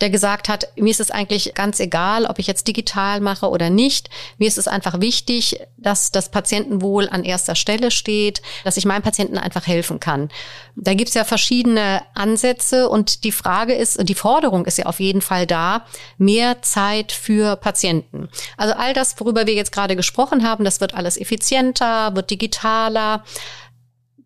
der 0.00 0.10
gesagt 0.10 0.48
hat, 0.48 0.68
mir 0.76 0.90
ist 0.90 1.00
es 1.00 1.10
eigentlich 1.10 1.54
ganz 1.54 1.80
egal, 1.80 2.26
ob 2.26 2.38
ich 2.38 2.46
jetzt 2.46 2.68
digital 2.68 3.20
mache 3.20 3.48
oder 3.48 3.70
nicht. 3.70 4.10
Mir 4.38 4.48
ist 4.48 4.58
es 4.58 4.68
einfach 4.68 5.00
wichtig, 5.00 5.60
dass 5.76 6.10
das 6.10 6.30
Patientenwohl 6.30 7.08
an 7.08 7.24
erster 7.24 7.54
Stelle 7.54 7.90
steht, 7.90 8.42
dass 8.64 8.76
ich 8.76 8.84
meinem 8.84 9.02
Patienten 9.02 9.38
einfach 9.38 9.66
helfen 9.66 10.00
kann. 10.00 10.28
Da 10.74 10.94
gibt's 10.94 11.14
ja 11.14 11.24
verschiedene 11.24 12.02
Ansätze 12.14 12.88
und 12.88 13.24
die 13.24 13.32
Frage 13.32 13.74
ist, 13.74 13.98
die 14.08 14.14
Forderung 14.14 14.66
ist 14.66 14.78
ja 14.78 14.86
auf 14.86 15.00
jeden 15.00 15.22
Fall 15.22 15.46
da, 15.46 15.86
mehr 16.18 16.62
Zeit 16.62 17.12
für 17.12 17.56
Patienten. 17.56 18.28
Also 18.56 18.74
all 18.74 18.92
das, 18.92 19.18
worüber 19.18 19.46
wir 19.46 19.54
jetzt 19.54 19.72
gerade 19.72 19.96
gesprochen 19.96 20.46
haben, 20.46 20.64
das 20.64 20.80
wird 20.80 20.94
alles 20.94 21.16
effizienter, 21.16 22.14
wird 22.14 22.30
digitaler. 22.30 23.24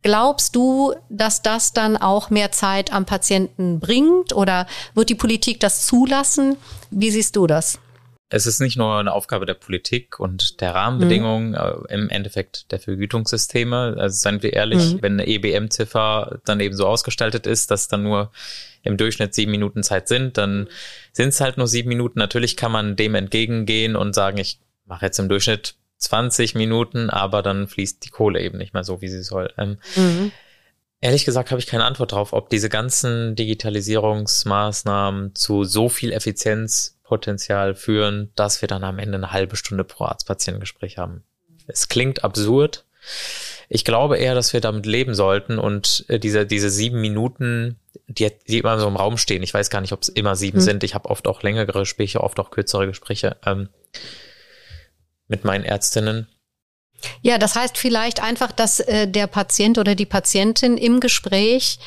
Glaubst 0.03 0.57
du, 0.57 0.95
dass 1.11 1.43
das 1.43 1.73
dann 1.73 1.97
auch 1.97 2.31
mehr 2.31 2.53
Zeit 2.53 2.93
am 2.93 3.05
Patienten 3.05 3.81
bringt 3.81 4.33
oder 4.33 4.67
wird 4.95 5.11
die 5.11 5.15
Politik 5.15 5.61
das 5.61 5.87
zulassen? 5.87 6.57
Wie 6.91 7.11
siehst 7.11 7.37
du 7.37 7.47
das? 7.47 7.79
Es 8.33 8.47
ist 8.47 8.61
nicht 8.61 8.77
nur 8.77 8.97
eine 8.97 9.13
Aufgabe 9.13 9.45
der 9.45 9.55
Politik 9.55 10.21
und 10.21 10.61
der 10.61 10.75
Rahmenbedingungen, 10.75 11.51
mhm. 11.51 11.87
im 11.89 12.09
Endeffekt 12.09 12.71
der 12.71 12.79
Vergütungssysteme. 12.79 13.97
Also 13.99 14.21
seien 14.21 14.43
wir 14.43 14.53
ehrlich, 14.53 14.95
mhm. 14.95 15.03
wenn 15.03 15.13
eine 15.15 15.27
EBM-Ziffer 15.27 16.39
dann 16.45 16.61
eben 16.61 16.77
so 16.77 16.87
ausgestaltet 16.87 17.49
ist, 17.49 17.73
dass 17.73 17.89
dann 17.89 18.05
nur 18.05 18.31
im 18.83 18.97
Durchschnitt 18.97 19.35
sieben 19.35 19.51
Minuten 19.51 19.83
Zeit 19.83 20.07
sind, 20.07 20.39
dann 20.39 20.69
sind 21.13 21.31
es 21.31 21.41
halt 21.41 21.59
nur 21.59 21.67
sieben 21.67 21.89
Minuten. 21.89 22.21
Natürlich 22.21 22.57
kann 22.57 22.73
man 22.73 22.95
dem 22.95 23.17
entgegengehen 23.17 23.97
und 23.97 24.15
sagen, 24.15 24.39
ich 24.39 24.61
mache 24.87 25.07
jetzt 25.07 25.19
im 25.19 25.29
Durchschnitt 25.29 25.75
20 26.01 26.55
Minuten, 26.55 27.11
aber 27.11 27.43
dann 27.43 27.69
fließt 27.69 28.05
die 28.05 28.11
Kohle 28.11 28.41
eben 28.41 28.59
nicht 28.59 28.75
mehr 28.75 28.85
so, 28.85 29.01
wie 29.01 29.09
sie 29.09 29.23
soll. 29.23 29.53
Ähm, 29.57 29.79
mhm. 29.97 30.33
Ehrlich 31.03 31.25
gesagt 31.25 31.51
habe 31.51 31.61
ich 31.61 31.67
keine 31.67 31.85
Antwort 31.85 32.13
drauf, 32.13 32.33
ob 32.33 32.51
diese 32.51 32.69
ganzen 32.69 33.35
Digitalisierungsmaßnahmen 33.35 35.35
zu 35.35 35.65
so 35.65 35.89
viel 35.89 36.13
Effizienzpotenzial 36.13 37.75
führen, 37.75 38.31
dass 38.35 38.61
wir 38.61 38.69
dann 38.69 38.85
am 38.85 38.99
Ende 38.99 39.17
eine 39.17 39.33
halbe 39.33 39.57
Stunde 39.57 39.85
pro 39.85 40.05
Arzt-Patientengespräch 40.05 40.99
haben. 40.99 41.23
Es 41.67 41.89
klingt 41.89 42.25
absurd. 42.25 42.85
Ich 43.69 43.85
glaube 43.85 44.19
eher, 44.19 44.35
dass 44.35 44.53
wir 44.53 44.61
damit 44.61 44.85
leben 44.85 45.15
sollten 45.15 45.59
und 45.59 46.05
äh, 46.09 46.19
diese, 46.19 46.45
diese 46.45 46.71
sieben 46.71 47.01
Minuten, 47.01 47.79
die, 48.09 48.31
die 48.49 48.59
immer 48.59 48.79
so 48.79 48.89
im 48.89 48.97
Raum 48.97 49.17
stehen, 49.17 49.43
ich 49.43 49.55
weiß 49.55 49.71
gar 49.71 49.81
nicht, 49.81 49.93
ob 49.93 50.03
es 50.03 50.09
immer 50.09 50.37
sieben 50.37 50.59
mhm. 50.59 50.63
sind. 50.63 50.85
Ich 50.85 50.95
habe 50.95 51.09
oft 51.09 51.29
auch 51.29 51.43
längere 51.43 51.73
Gespräche, 51.73 52.21
oft 52.21 52.39
auch 52.41 52.51
kürzere 52.51 52.87
Gespräche. 52.87 53.37
Ähm, 53.47 53.69
mit 55.31 55.45
meinen 55.45 55.65
Ärztinnen. 55.65 56.27
Ja, 57.23 57.39
das 57.39 57.57
heißt 57.57 57.79
vielleicht 57.79 58.23
einfach, 58.23 58.53
dass 58.53 58.81
äh, 58.81 59.09
der 59.09 59.27
Patient 59.27 59.79
oder 59.79 59.95
die 59.95 60.07
Patientin 60.07 60.77
im 60.77 61.01
Gespräch 61.01 61.79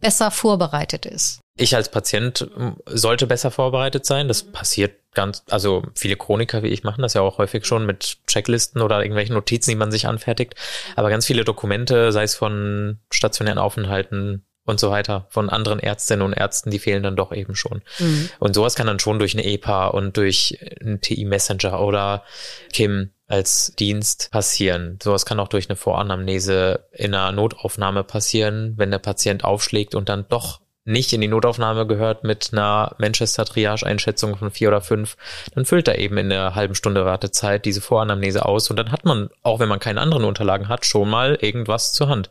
besser 0.00 0.30
vorbereitet 0.30 1.06
ist. 1.06 1.40
Ich 1.58 1.76
als 1.76 1.90
Patient 1.90 2.48
sollte 2.86 3.26
besser 3.26 3.50
vorbereitet 3.50 4.06
sein. 4.06 4.28
Das 4.28 4.44
passiert 4.44 4.94
ganz, 5.12 5.42
also 5.50 5.82
viele 5.94 6.16
Chroniker 6.16 6.62
wie 6.62 6.68
ich 6.68 6.84
machen 6.84 7.02
das 7.02 7.14
ja 7.14 7.20
auch 7.20 7.36
häufig 7.36 7.66
schon 7.66 7.84
mit 7.84 8.18
Checklisten 8.26 8.80
oder 8.80 9.00
irgendwelchen 9.00 9.34
Notizen, 9.34 9.70
die 9.70 9.76
man 9.76 9.90
sich 9.90 10.06
anfertigt. 10.06 10.54
Aber 10.96 11.10
ganz 11.10 11.26
viele 11.26 11.44
Dokumente, 11.44 12.12
sei 12.12 12.22
es 12.22 12.34
von 12.34 12.98
stationären 13.10 13.58
Aufenthalten 13.58 14.46
und 14.70 14.80
so 14.80 14.90
weiter 14.90 15.26
von 15.28 15.50
anderen 15.50 15.80
Ärztinnen 15.80 16.24
und 16.24 16.32
Ärzten, 16.32 16.70
die 16.70 16.78
fehlen 16.78 17.02
dann 17.02 17.16
doch 17.16 17.32
eben 17.32 17.54
schon. 17.54 17.82
Mhm. 17.98 18.30
Und 18.38 18.54
sowas 18.54 18.74
kann 18.74 18.86
dann 18.86 18.98
schon 18.98 19.18
durch 19.18 19.34
eine 19.34 19.44
EPA 19.44 19.88
und 19.88 20.16
durch 20.16 20.58
einen 20.80 21.00
TI 21.00 21.24
Messenger 21.24 21.80
oder 21.80 22.24
Kim 22.72 23.10
als 23.26 23.74
Dienst 23.78 24.30
passieren. 24.32 24.98
Sowas 25.02 25.24
kann 25.24 25.38
auch 25.38 25.48
durch 25.48 25.68
eine 25.68 25.76
Voranamnese 25.76 26.88
in 26.92 27.14
einer 27.14 27.32
Notaufnahme 27.32 28.02
passieren, 28.02 28.74
wenn 28.76 28.90
der 28.90 28.98
Patient 28.98 29.44
aufschlägt 29.44 29.94
und 29.94 30.08
dann 30.08 30.26
doch 30.28 30.60
nicht 30.84 31.12
in 31.12 31.20
die 31.20 31.28
Notaufnahme 31.28 31.86
gehört 31.86 32.24
mit 32.24 32.50
einer 32.52 32.94
Manchester 32.98 33.44
Triage 33.44 33.84
Einschätzung 33.84 34.36
von 34.36 34.50
vier 34.50 34.68
oder 34.68 34.80
fünf, 34.80 35.16
dann 35.54 35.66
füllt 35.66 35.88
er 35.88 35.98
eben 35.98 36.16
in 36.16 36.30
der 36.30 36.54
halben 36.54 36.74
Stunde 36.74 37.04
Wartezeit 37.04 37.64
diese 37.64 37.80
Voranamnese 37.82 38.44
aus 38.46 38.70
und 38.70 38.76
dann 38.76 38.90
hat 38.90 39.04
man, 39.04 39.28
auch 39.42 39.60
wenn 39.60 39.68
man 39.68 39.78
keine 39.78 40.00
anderen 40.00 40.24
Unterlagen 40.24 40.68
hat, 40.68 40.86
schon 40.86 41.10
mal 41.10 41.36
irgendwas 41.40 41.92
zur 41.92 42.08
Hand. 42.08 42.30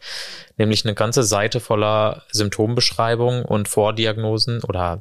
Nämlich 0.57 0.83
eine 0.83 0.95
ganze 0.95 1.23
Seite 1.23 1.59
voller 1.59 2.23
Symptombeschreibungen 2.31 3.45
und 3.45 3.67
Vordiagnosen 3.67 4.63
oder 4.63 4.99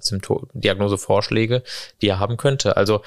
Diagnosevorschläge, 0.52 1.62
die 2.02 2.08
er 2.08 2.20
haben 2.20 2.37
könnte. 2.37 2.76
Also 2.76 3.02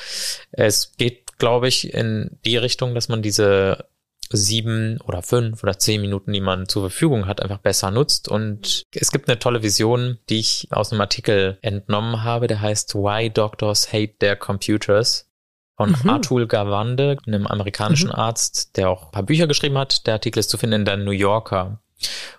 es 0.51 0.93
geht, 0.97 1.37
glaube 1.37 1.67
ich, 1.67 1.93
in 1.93 2.39
die 2.45 2.57
Richtung, 2.57 2.95
dass 2.95 3.09
man 3.09 3.21
diese 3.21 3.85
sieben 4.31 4.99
oder 5.01 5.21
fünf 5.21 5.63
oder 5.63 5.77
zehn 5.77 6.01
Minuten, 6.01 6.33
die 6.33 6.41
man 6.41 6.67
zur 6.67 6.83
Verfügung 6.83 7.27
hat, 7.27 7.41
einfach 7.41 7.59
besser 7.59 7.91
nutzt. 7.91 8.27
Und 8.27 8.85
es 8.93 9.11
gibt 9.11 9.29
eine 9.29 9.39
tolle 9.39 9.63
Vision, 9.63 10.17
die 10.29 10.39
ich 10.39 10.67
aus 10.71 10.91
einem 10.91 11.01
Artikel 11.01 11.57
entnommen 11.61 12.23
habe, 12.23 12.47
der 12.47 12.61
heißt 12.61 12.95
Why 12.95 13.29
Doctors 13.29 13.91
Hate 13.91 14.17
Their 14.19 14.35
Computers 14.35 15.27
von 15.77 15.95
mhm. 16.03 16.09
Atul 16.09 16.47
Gawande, 16.47 17.17
einem 17.25 17.47
amerikanischen 17.47 18.09
mhm. 18.09 18.15
Arzt, 18.15 18.77
der 18.77 18.89
auch 18.89 19.05
ein 19.05 19.11
paar 19.11 19.23
Bücher 19.23 19.47
geschrieben 19.47 19.77
hat. 19.77 20.05
Der 20.07 20.13
Artikel 20.15 20.39
ist 20.39 20.49
zu 20.49 20.57
finden 20.57 20.81
in 20.81 20.85
der 20.85 20.97
New 20.97 21.11
Yorker. 21.11 21.79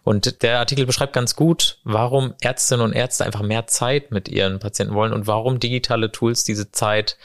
Und 0.03 0.43
der 0.43 0.59
Artikel 0.59 0.87
beschreibt 0.87 1.13
ganz 1.13 1.37
gut, 1.37 1.79
warum 1.85 2.35
Ärztinnen 2.41 2.85
und 2.85 2.93
Ärzte 2.93 3.25
einfach 3.25 3.43
mehr 3.43 3.67
Zeit 3.67 4.11
mit 4.11 4.29
ihren 4.29 4.59
Patienten 4.59 4.95
wollen 4.95 5.13
und 5.13 5.27
warum 5.27 5.61
digitale 5.61 6.11
Tools 6.11 6.45
diese 6.45 6.73
Zeit, 6.73 7.17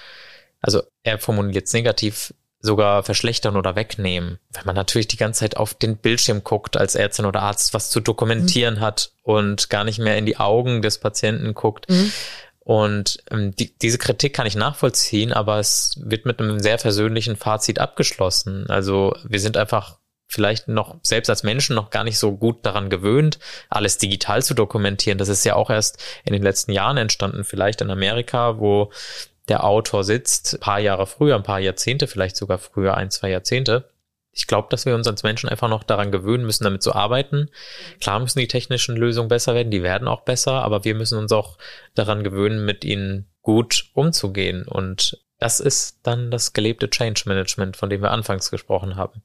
also 0.62 0.84
er 1.04 1.18
formuliert 1.18 1.66
es 1.66 1.74
negativ, 1.74 2.34
sogar 2.68 3.02
verschlechtern 3.02 3.56
oder 3.58 3.76
wegnehmen. 3.76 4.38
Wenn 4.54 4.66
man 4.66 4.76
natürlich 4.76 5.08
die 5.08 5.18
ganze 5.18 5.40
Zeit 5.40 5.58
auf 5.58 5.74
den 5.74 5.98
Bildschirm 5.98 6.44
guckt 6.44 6.78
als 6.78 6.94
Ärztin 6.94 7.26
oder 7.26 7.42
Arzt, 7.42 7.74
was 7.74 7.90
zu 7.90 8.00
dokumentieren 8.00 8.76
mhm. 8.76 8.82
hat 8.82 9.12
und 9.24 9.72
gar 9.72 9.84
nicht 9.84 9.98
mehr 9.98 10.18
in 10.18 10.28
die 10.28 10.38
Augen 10.38 10.84
des 10.84 11.00
Patienten 11.00 11.56
guckt. 11.56 11.90
Mhm. 11.90 12.12
Und 12.60 13.24
ähm, 13.32 13.56
die, 13.56 13.76
diese 13.80 13.98
Kritik 13.98 14.36
kann 14.36 14.46
ich 14.46 14.56
nachvollziehen, 14.56 15.32
aber 15.32 15.58
es 15.58 15.96
wird 16.04 16.26
mit 16.26 16.40
einem 16.40 16.60
sehr 16.60 16.78
persönlichen 16.78 17.38
Fazit 17.38 17.80
abgeschlossen. 17.80 18.70
Also 18.70 19.16
wir 19.24 19.40
sind 19.40 19.58
einfach 19.58 19.98
vielleicht 20.28 20.68
noch 20.68 20.98
selbst 21.02 21.30
als 21.30 21.44
Menschen 21.44 21.76
noch 21.76 21.90
gar 21.90 22.04
nicht 22.04 22.20
so 22.20 22.36
gut 22.36 22.66
daran 22.66 22.90
gewöhnt, 22.90 23.40
alles 23.70 23.98
digital 23.98 24.44
zu 24.44 24.54
dokumentieren. 24.54 25.18
Das 25.18 25.30
ist 25.30 25.46
ja 25.46 25.56
auch 25.56 25.70
erst 25.70 26.04
in 26.26 26.34
den 26.34 26.44
letzten 26.44 26.74
Jahren 26.74 26.98
entstanden, 26.98 27.46
vielleicht 27.46 27.82
in 27.82 27.90
Amerika, 27.90 28.60
wo 28.60 28.92
der 29.48 29.64
Autor 29.64 30.04
sitzt, 30.04 30.56
ein 30.56 30.60
paar 30.60 30.80
Jahre 30.80 31.08
früher, 31.08 31.36
ein 31.36 31.44
paar 31.44 31.60
Jahrzehnte, 31.60 32.08
vielleicht 32.08 32.36
sogar 32.36 32.58
früher, 32.58 32.96
ein, 32.96 33.12
zwei 33.12 33.30
Jahrzehnte. 33.30 33.90
Ich 34.32 34.46
glaube, 34.46 34.68
dass 34.70 34.86
wir 34.86 34.94
uns 34.94 35.08
als 35.08 35.24
Menschen 35.24 35.50
einfach 35.50 35.70
noch 35.70 35.84
daran 35.84 36.12
gewöhnen 36.12 36.46
müssen, 36.46 36.64
damit 36.64 36.84
zu 36.84 36.94
arbeiten. 36.94 37.50
Klar 38.00 38.20
müssen 38.20 38.40
die 38.40 38.48
technischen 38.48 38.96
Lösungen 38.96 39.30
besser 39.30 39.56
werden, 39.56 39.72
die 39.72 39.82
werden 39.82 40.08
auch 40.08 40.22
besser, 40.22 40.62
aber 40.62 40.84
wir 40.84 40.94
müssen 40.94 41.18
uns 41.18 41.32
auch 41.32 41.58
daran 41.96 42.24
gewöhnen, 42.24 42.64
mit 42.64 42.86
ihnen 42.86 43.28
gut 43.42 43.90
umzugehen. 43.94 44.68
Und 44.68 45.24
das 45.40 45.60
ist 45.60 46.02
dann 46.04 46.30
das 46.30 46.54
gelebte 46.54 46.90
Change 46.90 47.24
Management, 47.26 47.78
von 47.78 47.90
dem 47.90 48.02
wir 48.02 48.12
anfangs 48.12 48.52
gesprochen 48.52 48.96
haben. 48.96 49.24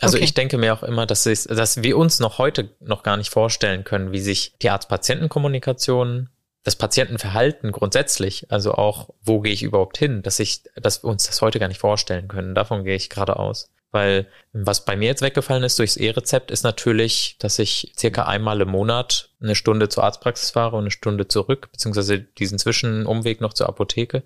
Also 0.00 0.16
okay. 0.16 0.24
ich 0.24 0.34
denke 0.34 0.58
mir 0.58 0.74
auch 0.74 0.82
immer, 0.82 1.06
dass, 1.06 1.24
dass 1.24 1.82
wir 1.82 1.96
uns 1.96 2.20
noch 2.20 2.38
heute 2.38 2.70
noch 2.80 3.02
gar 3.02 3.16
nicht 3.16 3.30
vorstellen 3.30 3.84
können, 3.84 4.12
wie 4.12 4.20
sich 4.20 4.54
die 4.60 4.70
Arzt-Patienten-Kommunikation 4.70 6.28
das 6.64 6.76
Patientenverhalten 6.76 7.72
grundsätzlich, 7.72 8.50
also 8.50 8.72
auch, 8.72 9.10
wo 9.22 9.40
gehe 9.40 9.52
ich 9.52 9.62
überhaupt 9.62 9.98
hin, 9.98 10.22
dass 10.22 10.40
ich, 10.40 10.62
dass 10.74 11.04
wir 11.04 11.10
uns 11.10 11.26
das 11.26 11.42
heute 11.42 11.60
gar 11.60 11.68
nicht 11.68 11.80
vorstellen 11.80 12.26
können. 12.26 12.54
Davon 12.54 12.84
gehe 12.84 12.96
ich 12.96 13.10
gerade 13.10 13.38
aus. 13.38 13.70
Weil 13.94 14.26
was 14.52 14.84
bei 14.84 14.96
mir 14.96 15.06
jetzt 15.06 15.22
weggefallen 15.22 15.62
ist 15.62 15.78
durchs 15.78 15.96
E-Rezept 15.96 16.50
ist 16.50 16.64
natürlich, 16.64 17.36
dass 17.38 17.60
ich 17.60 17.92
circa 17.96 18.24
einmal 18.24 18.60
im 18.60 18.68
Monat 18.68 19.28
eine 19.40 19.54
Stunde 19.54 19.88
zur 19.88 20.02
Arztpraxis 20.02 20.50
fahre 20.50 20.74
und 20.74 20.82
eine 20.82 20.90
Stunde 20.90 21.28
zurück, 21.28 21.68
beziehungsweise 21.70 22.18
diesen 22.18 22.58
Zwischenumweg 22.58 23.40
noch 23.40 23.52
zur 23.52 23.68
Apotheke. 23.68 24.24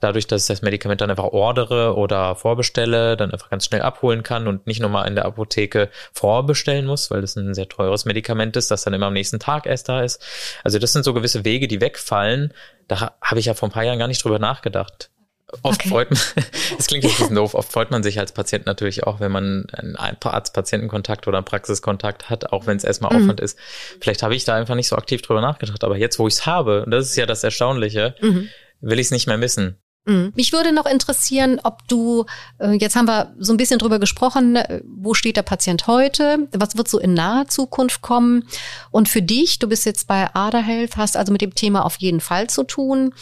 Dadurch, 0.00 0.26
dass 0.26 0.44
ich 0.44 0.48
das 0.48 0.62
Medikament 0.62 1.02
dann 1.02 1.10
einfach 1.10 1.26
ordere 1.26 1.94
oder 1.94 2.36
vorbestelle, 2.36 3.18
dann 3.18 3.32
einfach 3.32 3.50
ganz 3.50 3.66
schnell 3.66 3.82
abholen 3.82 4.22
kann 4.22 4.48
und 4.48 4.66
nicht 4.66 4.80
nochmal 4.80 5.06
in 5.06 5.14
der 5.14 5.26
Apotheke 5.26 5.90
vorbestellen 6.14 6.86
muss, 6.86 7.10
weil 7.10 7.20
das 7.20 7.36
ein 7.36 7.52
sehr 7.52 7.68
teures 7.68 8.06
Medikament 8.06 8.56
ist, 8.56 8.70
das 8.70 8.84
dann 8.84 8.94
immer 8.94 9.08
am 9.08 9.12
nächsten 9.12 9.40
Tag 9.40 9.66
erst 9.66 9.90
da 9.90 10.00
ist. 10.00 10.24
Also 10.64 10.78
das 10.78 10.94
sind 10.94 11.04
so 11.04 11.12
gewisse 11.12 11.44
Wege, 11.44 11.68
die 11.68 11.82
wegfallen. 11.82 12.54
Da 12.88 13.12
habe 13.20 13.40
ich 13.40 13.44
ja 13.44 13.52
vor 13.52 13.68
ein 13.68 13.72
paar 13.72 13.84
Jahren 13.84 13.98
gar 13.98 14.08
nicht 14.08 14.24
drüber 14.24 14.38
nachgedacht. 14.38 15.10
Oft 15.60 15.80
okay. 15.80 15.88
freut 15.90 16.10
man, 16.10 16.18
es 16.78 16.86
klingt 16.86 17.04
ein 17.04 17.10
bisschen 17.10 17.34
doof, 17.34 17.54
oft 17.54 17.70
freut 17.70 17.90
man 17.90 18.02
sich 18.02 18.18
als 18.18 18.32
Patient 18.32 18.64
natürlich 18.64 19.04
auch, 19.04 19.20
wenn 19.20 19.30
man 19.30 19.66
einen 19.72 19.96
Arzt-Patienten-Kontakt 19.96 21.28
oder 21.28 21.38
einen 21.38 21.44
Praxiskontakt 21.44 22.30
hat, 22.30 22.52
auch 22.52 22.66
wenn 22.66 22.78
es 22.78 22.84
erstmal 22.84 23.12
mhm. 23.12 23.24
Aufwand 23.24 23.40
ist. 23.40 23.58
Vielleicht 24.00 24.22
habe 24.22 24.34
ich 24.34 24.44
da 24.44 24.54
einfach 24.54 24.74
nicht 24.74 24.88
so 24.88 24.96
aktiv 24.96 25.20
drüber 25.20 25.42
nachgedacht, 25.42 25.84
aber 25.84 25.98
jetzt, 25.98 26.18
wo 26.18 26.26
ich 26.26 26.34
es 26.34 26.46
habe, 26.46 26.84
und 26.84 26.90
das 26.90 27.10
ist 27.10 27.16
ja 27.16 27.26
das 27.26 27.44
Erstaunliche, 27.44 28.14
mhm. 28.22 28.48
will 28.80 28.98
ich 28.98 29.06
es 29.06 29.10
nicht 29.10 29.26
mehr 29.26 29.36
missen. 29.36 29.81
Mhm. 30.04 30.32
Mich 30.34 30.52
würde 30.52 30.72
noch 30.72 30.86
interessieren, 30.86 31.60
ob 31.62 31.86
du, 31.86 32.24
äh, 32.58 32.72
jetzt 32.72 32.96
haben 32.96 33.06
wir 33.06 33.34
so 33.38 33.52
ein 33.52 33.56
bisschen 33.56 33.78
drüber 33.78 33.98
gesprochen, 33.98 34.56
äh, 34.56 34.82
wo 34.84 35.14
steht 35.14 35.36
der 35.36 35.42
Patient 35.42 35.86
heute, 35.86 36.48
was 36.52 36.76
wird 36.76 36.88
so 36.88 36.98
in 36.98 37.14
naher 37.14 37.46
Zukunft 37.48 38.02
kommen 38.02 38.44
und 38.90 39.08
für 39.08 39.22
dich, 39.22 39.58
du 39.60 39.68
bist 39.68 39.86
jetzt 39.86 40.08
bei 40.08 40.34
Ada 40.34 40.58
Health, 40.58 40.96
hast 40.96 41.16
also 41.16 41.32
mit 41.32 41.40
dem 41.40 41.54
Thema 41.54 41.84
auf 41.84 41.96
jeden 41.96 42.20
Fall 42.20 42.48
zu 42.48 42.64
tun. 42.64 43.14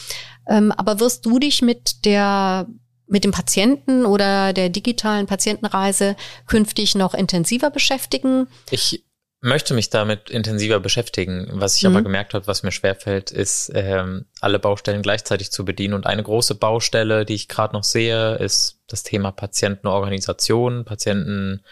Ähm, 0.47 0.71
aber 0.71 0.99
wirst 0.99 1.25
du 1.25 1.37
dich 1.37 1.61
mit 1.61 2.05
der 2.05 2.67
mit 3.07 3.25
dem 3.25 3.31
Patienten 3.31 4.05
oder 4.05 4.53
der 4.53 4.69
digitalen 4.69 5.27
Patientenreise 5.27 6.15
künftig 6.47 6.95
noch 6.95 7.13
intensiver 7.13 7.69
beschäftigen? 7.69 8.47
Ich 8.71 9.03
möchte 9.41 9.73
mich 9.73 9.89
damit 9.89 10.29
intensiver 10.29 10.79
beschäftigen. 10.79 11.47
Was 11.51 11.75
ich 11.75 11.83
mhm. 11.83 11.95
aber 11.95 12.03
gemerkt 12.03 12.33
habe, 12.33 12.47
was 12.47 12.61
mir 12.63 12.71
schwerfällt, 12.71 13.31
ist, 13.31 13.71
ähm, 13.73 14.25
alle 14.39 14.59
Baustellen 14.59 15.01
gleichzeitig 15.01 15.51
zu 15.51 15.65
bedienen. 15.65 15.95
Und 15.95 16.05
eine 16.05 16.23
große 16.23 16.55
Baustelle, 16.55 17.25
die 17.25 17.33
ich 17.33 17.47
gerade 17.47 17.73
noch 17.73 17.83
sehe, 17.83 18.35
ist 18.35 18.79
das 18.87 19.03
Thema 19.03 19.31
Patientenorganisation. 19.31 20.85
Patienten 20.85 21.63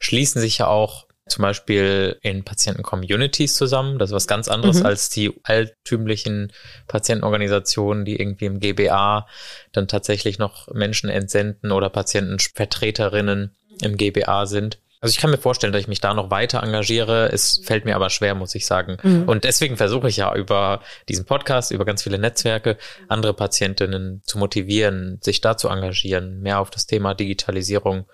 schließen 0.00 0.40
sich 0.40 0.58
ja 0.58 0.66
auch 0.66 1.06
zum 1.28 1.42
Beispiel 1.42 2.18
in 2.22 2.42
Patienten-Communities 2.42 3.54
zusammen. 3.54 4.00
Das 4.00 4.10
ist 4.10 4.14
was 4.14 4.26
ganz 4.26 4.48
anderes 4.48 4.80
mhm. 4.80 4.86
als 4.86 5.08
die 5.08 5.32
altümlichen 5.44 6.52
Patientenorganisationen, 6.88 8.04
die 8.04 8.20
irgendwie 8.20 8.46
im 8.46 8.58
GBA 8.58 9.28
dann 9.70 9.86
tatsächlich 9.86 10.38
noch 10.38 10.68
Menschen 10.74 11.08
entsenden 11.08 11.70
oder 11.70 11.88
Patientenvertreterinnen 11.88 13.54
im 13.80 13.96
GBA 13.96 14.46
sind. 14.46 14.78
Also 15.02 15.12
ich 15.12 15.18
kann 15.18 15.30
mir 15.30 15.36
vorstellen, 15.38 15.72
dass 15.72 15.82
ich 15.82 15.88
mich 15.88 16.00
da 16.00 16.14
noch 16.14 16.30
weiter 16.30 16.62
engagiere. 16.62 17.28
Es 17.32 17.60
fällt 17.64 17.84
mir 17.84 17.96
aber 17.96 18.08
schwer, 18.08 18.36
muss 18.36 18.54
ich 18.54 18.66
sagen. 18.66 18.98
Mhm. 19.02 19.24
Und 19.28 19.42
deswegen 19.42 19.76
versuche 19.76 20.08
ich 20.08 20.16
ja 20.16 20.32
über 20.32 20.80
diesen 21.08 21.24
Podcast, 21.24 21.72
über 21.72 21.84
ganz 21.84 22.04
viele 22.04 22.18
Netzwerke, 22.18 22.78
andere 23.08 23.34
Patientinnen 23.34 24.22
zu 24.24 24.38
motivieren, 24.38 25.18
sich 25.20 25.40
da 25.40 25.56
zu 25.56 25.68
engagieren, 25.68 26.40
mehr 26.40 26.60
auf 26.60 26.70
das 26.70 26.86
Thema 26.86 27.14
Digitalisierung 27.14 28.06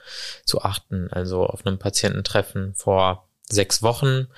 zu 0.47 0.63
achten. 0.63 1.09
Also 1.13 1.45
auf 1.45 1.67
einem 1.67 1.79
Patiententreffen 1.79 2.73
vor 2.75 3.29
sechs 3.51 3.83
Wochen 3.83 4.29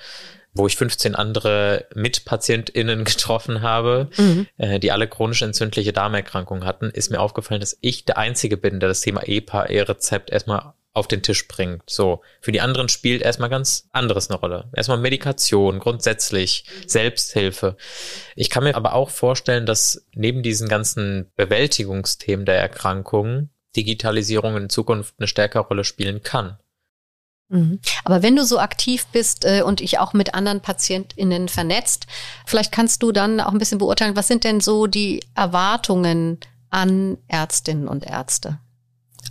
wo 0.53 0.67
ich 0.67 0.75
15 0.75 1.15
andere 1.15 1.85
MitpatientInnen 1.95 3.03
getroffen 3.05 3.61
habe, 3.61 4.09
mhm. 4.17 4.47
äh, 4.57 4.79
die 4.79 4.91
alle 4.91 5.07
chronisch 5.07 5.41
entzündliche 5.41 5.93
Darmerkrankungen 5.93 6.65
hatten, 6.65 6.89
ist 6.89 7.09
mir 7.09 7.21
aufgefallen, 7.21 7.61
dass 7.61 7.77
ich 7.79 8.03
der 8.03 8.17
Einzige 8.17 8.57
bin, 8.57 8.81
der 8.81 8.89
das 8.89 8.99
Thema 8.99 9.21
EPA, 9.25 9.67
E-Rezept 9.67 10.29
erstmal 10.29 10.73
auf 10.93 11.07
den 11.07 11.23
Tisch 11.23 11.47
bringt. 11.47 11.83
So, 11.89 12.21
für 12.41 12.51
die 12.51 12.61
anderen 12.61 12.89
spielt 12.89 13.21
erstmal 13.21 13.49
ganz 13.49 13.87
anderes 13.91 14.29
eine 14.29 14.39
Rolle. 14.39 14.69
Erstmal 14.73 14.97
Medikation, 14.97 15.79
grundsätzlich, 15.79 16.65
Selbsthilfe. 16.85 17.77
Ich 18.35 18.49
kann 18.49 18.63
mir 18.63 18.75
aber 18.75 18.93
auch 18.93 19.09
vorstellen, 19.09 19.65
dass 19.65 20.05
neben 20.13 20.43
diesen 20.43 20.67
ganzen 20.67 21.31
Bewältigungsthemen 21.35 22.45
der 22.45 22.59
Erkrankungen 22.59 23.49
Digitalisierung 23.75 24.57
in 24.57 24.69
Zukunft 24.69 25.15
eine 25.17 25.27
stärkere 25.27 25.63
Rolle 25.63 25.85
spielen 25.85 26.23
kann. 26.23 26.57
Mhm. 27.47 27.79
Aber 28.03 28.21
wenn 28.21 28.35
du 28.35 28.43
so 28.43 28.59
aktiv 28.59 29.05
bist 29.07 29.45
äh, 29.45 29.61
und 29.61 29.81
ich 29.81 29.99
auch 29.99 30.13
mit 30.13 30.33
anderen 30.33 30.61
PatientInnen 30.61 31.49
vernetzt, 31.49 32.07
vielleicht 32.45 32.71
kannst 32.71 33.03
du 33.03 33.11
dann 33.11 33.39
auch 33.39 33.51
ein 33.51 33.59
bisschen 33.59 33.77
beurteilen, 33.77 34.15
was 34.15 34.27
sind 34.27 34.43
denn 34.43 34.61
so 34.61 34.87
die 34.87 35.23
Erwartungen 35.35 36.39
an 36.69 37.17
Ärztinnen 37.27 37.87
und 37.87 38.05
Ärzte? 38.05 38.59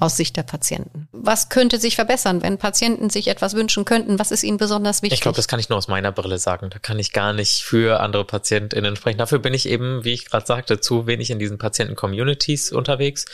Aus 0.01 0.17
Sicht 0.17 0.37
der 0.37 0.43
Patienten. 0.43 1.09
Was 1.13 1.49
könnte 1.49 1.79
sich 1.79 1.95
verbessern, 1.95 2.43
wenn 2.43 2.59
Patienten 2.59 3.11
sich 3.11 3.29
etwas 3.29 3.55
wünschen 3.55 3.85
könnten? 3.85 4.19
Was 4.19 4.31
ist 4.31 4.43
ihnen 4.43 4.57
besonders 4.57 5.03
wichtig? 5.03 5.19
Ich 5.19 5.21
glaube, 5.21 5.37
das 5.37 5.49
kann 5.49 5.61
ich 5.61 5.69
nur 5.69 5.79
aus 5.79 5.89
meiner 5.89 6.11
Brille 6.11 6.39
sagen. 6.39 6.71
Da 6.71 6.79
kann 6.79 6.99
ich 6.99 7.13
gar 7.13 7.33
nicht 7.33 7.63
für 7.63 8.01
andere 8.01 8.25
PatientInnen 8.25 8.97
sprechen. 8.97 9.19
Dafür 9.19 9.39
bin 9.39 9.55
ich 9.55 9.69
eben, 9.69 10.05
wie 10.05 10.13
ich 10.13 10.25
gerade 10.25 10.47
sagte, 10.47 10.81
zu 10.81 11.07
wenig 11.07 11.31
in 11.31 11.39
diesen 11.39 11.59
Patienten-Communities 11.59 12.73
unterwegs. 12.73 13.27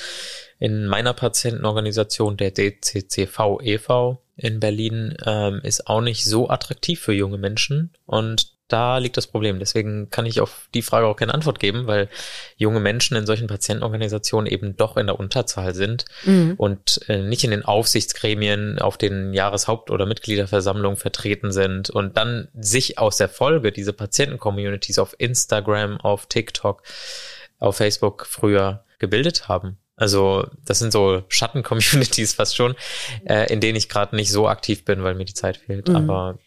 In 0.59 0.87
meiner 0.87 1.15
Patientenorganisation, 1.15 2.37
der 2.37 2.51
DCCV 2.51 3.61
e.V., 3.63 4.23
in 4.37 4.61
Berlin 4.61 5.17
ähm, 5.25 5.61
ist 5.63 5.87
auch 5.87 6.03
nicht 6.03 6.25
so 6.25 6.51
attraktiv 6.51 7.01
für 7.01 7.15
junge 7.15 7.39
Menschen. 7.39 7.95
Und 8.05 8.56
da 8.69 8.99
liegt 8.99 9.17
das 9.17 9.27
Problem. 9.27 9.59
Deswegen 9.59 10.11
kann 10.11 10.27
ich 10.27 10.41
auf 10.41 10.69
die 10.75 10.83
Frage 10.83 11.07
auch 11.07 11.17
keine 11.17 11.35
Antwort 11.35 11.59
geben, 11.59 11.87
weil 11.87 12.09
junge 12.57 12.81
Menschen 12.81 13.17
in 13.17 13.27
solchen 13.27 13.47
Patientenorganisationen 13.47 14.51
eben 14.51 14.77
doch 14.77 14.97
in 14.97 15.07
der 15.07 15.21
Unterzahl 15.21 15.75
sind 15.75 16.05
mhm. 16.25 16.55
und 16.57 17.01
äh, 17.09 17.19
nicht 17.23 17.45
in 17.45 17.51
den 17.51 17.65
Aufsichtsgremien 17.65 18.79
auf 18.79 18.99
den 18.99 19.33
Jahreshaupt- 19.33 19.91
oder 19.91 20.07
Mitgliederversammlungen 20.07 20.97
vertreten 20.97 21.53
sind 21.53 21.91
und 21.91 22.17
dann 22.17 22.49
sich 22.55 22.99
aus 22.99 23.17
der 23.17 23.29
Folge 23.29 23.71
diese 23.71 23.93
Patienten-Communities 23.93 24.99
auf 24.99 25.15
Instagram, 25.19 26.01
auf 26.01 26.27
TikTok, 26.27 26.83
auf 27.59 27.77
Facebook 27.77 28.27
früher 28.27 28.85
gebildet 28.99 29.49
haben. 29.49 29.79
Also 29.97 30.47
das 30.65 30.79
sind 30.79 30.93
so 30.93 31.23
Schatten-Communities 31.29 32.35
fast 32.35 32.57
schon, 32.57 32.75
äh, 33.25 33.51
in 33.53 33.61
denen 33.61 33.77
ich 33.77 33.89
gerade 33.89 34.15
nicht 34.15 34.31
so 34.31 34.47
aktiv 34.47 34.85
bin, 34.85 35.03
weil 35.03 35.15
mir 35.15 35.25
die 35.25 35.35
Zeit 35.35 35.57
fehlt. 35.57 35.89
Mhm. 35.89 35.97
Aber 35.97 36.39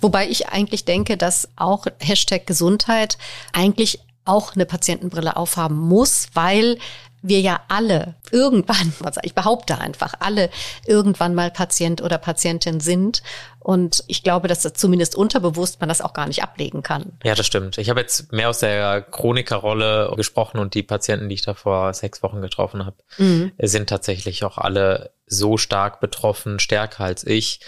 Wobei 0.00 0.28
ich 0.28 0.48
eigentlich 0.48 0.84
denke, 0.84 1.16
dass 1.16 1.48
auch 1.56 1.86
Hashtag 2.00 2.46
Gesundheit 2.46 3.18
eigentlich 3.52 4.00
auch 4.24 4.54
eine 4.54 4.66
Patientenbrille 4.66 5.36
aufhaben 5.36 5.78
muss, 5.78 6.28
weil 6.34 6.78
wir 7.22 7.40
ja 7.40 7.60
alle 7.68 8.14
irgendwann, 8.30 8.92
ich 9.22 9.34
behaupte 9.34 9.78
einfach, 9.78 10.14
alle 10.20 10.50
irgendwann 10.86 11.34
mal 11.34 11.50
Patient 11.50 12.02
oder 12.02 12.18
Patientin 12.18 12.80
sind. 12.80 13.22
Und 13.58 14.04
ich 14.06 14.22
glaube, 14.22 14.48
dass 14.48 14.62
das 14.62 14.74
zumindest 14.74 15.16
unterbewusst 15.16 15.80
man 15.80 15.88
das 15.88 16.00
auch 16.00 16.12
gar 16.12 16.26
nicht 16.26 16.42
ablegen 16.42 16.82
kann. 16.82 17.18
Ja, 17.24 17.34
das 17.34 17.46
stimmt. 17.46 17.76
Ich 17.78 17.90
habe 17.90 18.00
jetzt 18.00 18.32
mehr 18.32 18.48
aus 18.48 18.60
der 18.60 19.02
Chronikerrolle 19.02 20.12
gesprochen 20.16 20.58
und 20.58 20.74
die 20.74 20.82
Patienten, 20.82 21.28
die 21.28 21.34
ich 21.34 21.42
da 21.42 21.54
vor 21.54 21.92
sechs 21.92 22.22
Wochen 22.22 22.40
getroffen 22.40 22.86
habe, 22.86 22.96
mhm. 23.18 23.52
sind 23.60 23.88
tatsächlich 23.88 24.44
auch 24.44 24.56
alle 24.58 25.10
so 25.26 25.58
stark 25.58 26.00
betroffen, 26.00 26.58
stärker 26.60 27.04
als 27.04 27.26
ich, 27.26 27.60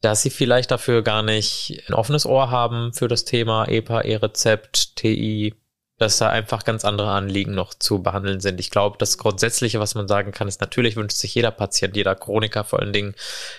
dass 0.00 0.22
sie 0.22 0.30
vielleicht 0.30 0.70
dafür 0.70 1.02
gar 1.02 1.22
nicht 1.22 1.82
ein 1.88 1.94
offenes 1.94 2.26
Ohr 2.26 2.50
haben 2.50 2.92
für 2.92 3.08
das 3.08 3.24
Thema 3.24 3.66
EPA, 3.66 4.02
E-Rezept, 4.02 4.96
TI, 4.96 5.54
dass 5.98 6.18
da 6.18 6.28
einfach 6.28 6.64
ganz 6.64 6.84
andere 6.84 7.10
Anliegen 7.10 7.54
noch 7.54 7.74
zu 7.74 8.02
behandeln 8.02 8.40
sind. 8.40 8.60
Ich 8.60 8.70
glaube, 8.70 8.96
das 8.98 9.18
Grundsätzliche, 9.18 9.80
was 9.80 9.96
man 9.96 10.06
sagen 10.06 10.30
kann, 10.30 10.46
ist 10.46 10.60
natürlich 10.60 10.94
wünscht 10.94 11.16
sich 11.16 11.34
jeder 11.34 11.50
Patient, 11.50 11.96
jeder 11.96 12.14
Chroniker 12.14 12.62
vor 12.62 12.78
allen 12.78 12.92
Dingen, 12.92 13.14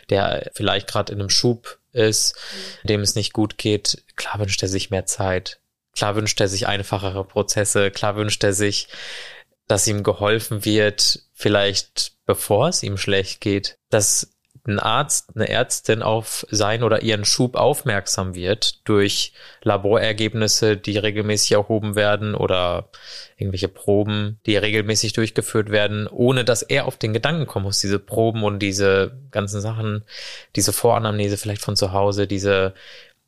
der 0.09 0.49
vielleicht 0.53 0.87
gerade 0.87 1.11
in 1.11 1.19
einem 1.19 1.29
Schub 1.29 1.79
ist, 1.91 2.37
dem 2.83 3.01
es 3.01 3.15
nicht 3.15 3.33
gut 3.33 3.57
geht, 3.57 4.03
klar 4.15 4.39
wünscht 4.39 4.61
er 4.63 4.69
sich 4.69 4.89
mehr 4.89 5.05
Zeit. 5.05 5.59
Klar 5.93 6.15
wünscht 6.15 6.39
er 6.39 6.47
sich 6.47 6.67
einfachere 6.67 7.25
Prozesse. 7.25 7.91
Klar 7.91 8.15
wünscht 8.15 8.43
er 8.43 8.53
sich, 8.53 8.87
dass 9.67 9.87
ihm 9.87 10.03
geholfen 10.03 10.63
wird, 10.63 11.23
vielleicht 11.33 12.13
bevor 12.25 12.69
es 12.69 12.83
ihm 12.83 12.97
schlecht 12.97 13.41
geht, 13.41 13.77
dass 13.89 14.31
ein 14.69 14.79
Arzt, 14.79 15.31
eine 15.35 15.49
Ärztin 15.49 16.01
auf 16.01 16.45
sein 16.49 16.83
oder 16.83 17.01
ihren 17.01 17.25
Schub 17.25 17.55
aufmerksam 17.55 18.35
wird 18.35 18.87
durch 18.87 19.33
Laborergebnisse, 19.63 20.77
die 20.77 20.97
regelmäßig 20.97 21.53
erhoben 21.53 21.95
werden 21.95 22.35
oder 22.35 22.89
irgendwelche 23.37 23.67
Proben, 23.67 24.39
die 24.45 24.57
regelmäßig 24.57 25.13
durchgeführt 25.13 25.71
werden, 25.71 26.07
ohne 26.07 26.45
dass 26.45 26.61
er 26.61 26.85
auf 26.85 26.97
den 26.97 27.13
Gedanken 27.13 27.47
kommen 27.47 27.65
muss, 27.65 27.79
diese 27.79 27.99
Proben 27.99 28.43
und 28.43 28.59
diese 28.59 29.17
ganzen 29.31 29.61
Sachen, 29.61 30.03
diese 30.55 30.73
Voranamnese 30.73 31.37
vielleicht 31.37 31.61
von 31.61 31.75
zu 31.75 31.91
Hause, 31.91 32.27
diese 32.27 32.73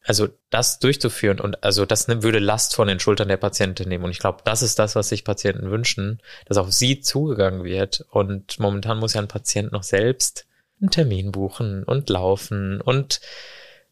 also 0.04 0.30
das 0.50 0.80
durchzuführen 0.80 1.40
und 1.40 1.64
also 1.64 1.86
das 1.86 2.08
würde 2.08 2.40
Last 2.40 2.76
von 2.76 2.88
den 2.88 3.00
Schultern 3.00 3.28
der 3.28 3.38
Patientin 3.38 3.88
nehmen. 3.88 4.06
Und 4.06 4.12
ich 4.12 4.20
glaube, 4.20 4.40
das 4.44 4.64
ist 4.64 4.80
das, 4.80 4.96
was 4.96 5.10
sich 5.10 5.24
Patienten 5.24 5.70
wünschen, 5.70 6.20
dass 6.46 6.58
auf 6.58 6.72
sie 6.72 7.02
zugegangen 7.02 7.64
wird. 7.64 8.06
Und 8.10 8.60
momentan 8.60 8.98
muss 8.98 9.14
ja 9.14 9.22
ein 9.22 9.28
Patient 9.28 9.72
noch 9.72 9.84
selbst 9.84 10.48
einen 10.82 10.92
Termin 10.92 11.32
buchen 11.32 11.84
und 11.84 12.10
laufen 12.10 12.82
und 12.82 13.22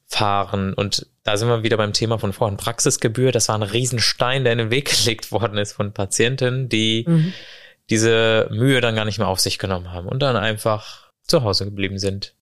fahren. 0.05 0.73
Und 0.73 1.07
da 1.23 1.37
sind 1.37 1.47
wir 1.47 1.63
wieder 1.63 1.77
beim 1.77 1.93
Thema 1.93 2.17
von 2.17 2.33
vorhin. 2.33 2.57
Praxisgebühr, 2.57 3.31
das 3.31 3.47
war 3.47 3.55
ein 3.55 3.63
Riesenstein, 3.63 4.43
der 4.43 4.53
in 4.53 4.59
den 4.59 4.71
Weg 4.71 4.89
gelegt 5.03 5.31
worden 5.31 5.57
ist 5.57 5.73
von 5.73 5.93
Patienten, 5.93 6.67
die 6.67 7.05
mhm. 7.07 7.33
diese 7.89 8.47
Mühe 8.51 8.81
dann 8.81 8.95
gar 8.95 9.05
nicht 9.05 9.19
mehr 9.19 9.27
auf 9.27 9.39
sich 9.39 9.59
genommen 9.59 9.91
haben 9.93 10.07
und 10.07 10.19
dann 10.19 10.35
einfach 10.35 11.11
zu 11.23 11.43
Hause 11.43 11.65
geblieben 11.65 11.99
sind. 11.99 12.35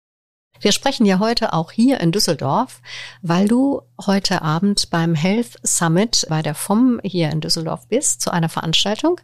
Wir 0.60 0.72
sprechen 0.72 1.06
ja 1.06 1.20
heute 1.20 1.54
auch 1.54 1.72
hier 1.72 2.00
in 2.00 2.12
Düsseldorf, 2.12 2.82
weil 3.22 3.48
du 3.48 3.82
heute 4.06 4.42
Abend 4.42 4.90
beim 4.90 5.16
Health 5.16 5.58
Summit 5.64 6.26
bei 6.30 6.42
der 6.42 6.56
FOM 6.56 7.00
hier 7.04 7.30
in 7.32 7.42
Düsseldorf 7.42 7.88
bist, 7.88 8.22
zu 8.22 8.32
einer 8.32 8.50
Veranstaltung. 8.50 9.20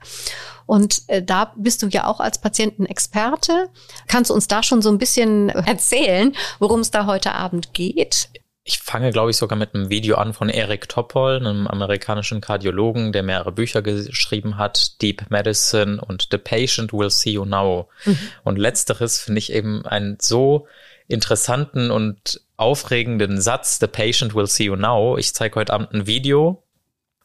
Und 0.65 1.01
äh, 1.07 1.21
da 1.21 1.53
bist 1.55 1.83
du 1.83 1.87
ja 1.87 2.07
auch 2.07 2.19
als 2.19 2.37
Patientenexperte. 2.37 3.69
Kannst 4.07 4.29
du 4.29 4.33
uns 4.33 4.47
da 4.47 4.63
schon 4.63 4.81
so 4.81 4.89
ein 4.89 4.97
bisschen 4.97 5.49
erzählen, 5.49 6.33
worum 6.59 6.79
es 6.79 6.91
da 6.91 7.05
heute 7.05 7.33
Abend 7.33 7.73
geht? 7.73 8.29
Ich 8.65 8.79
fange, 8.79 9.11
glaube 9.11 9.31
ich, 9.31 9.37
sogar 9.37 9.57
mit 9.57 9.75
einem 9.75 9.89
Video 9.89 10.15
an 10.15 10.33
von 10.33 10.47
Eric 10.47 10.87
Topol, 10.87 11.35
einem 11.35 11.67
amerikanischen 11.67 12.39
Kardiologen, 12.39 13.11
der 13.11 13.21
mehrere 13.21 13.51
Bücher 13.51 13.81
geschrieben 13.81 14.57
hat, 14.57 15.01
Deep 15.01 15.29
Medicine 15.29 15.99
und 15.99 16.29
The 16.31 16.37
Patient 16.37 16.93
Will 16.93 17.09
See 17.09 17.31
You 17.31 17.43
Now. 17.43 17.89
Mhm. 18.05 18.17
Und 18.43 18.57
letzteres 18.57 19.19
finde 19.19 19.39
ich 19.39 19.51
eben 19.51 19.85
ein 19.85 20.17
so 20.21 20.67
interessanten 21.09 21.91
und 21.91 22.39
aufregenden 22.55 23.41
Satz, 23.41 23.79
The 23.79 23.87
Patient 23.87 24.33
Will 24.33 24.47
See 24.47 24.65
You 24.65 24.77
Now. 24.77 25.17
Ich 25.17 25.33
zeige 25.33 25.55
heute 25.55 25.73
Abend 25.73 25.91
ein 25.91 26.07
Video 26.07 26.63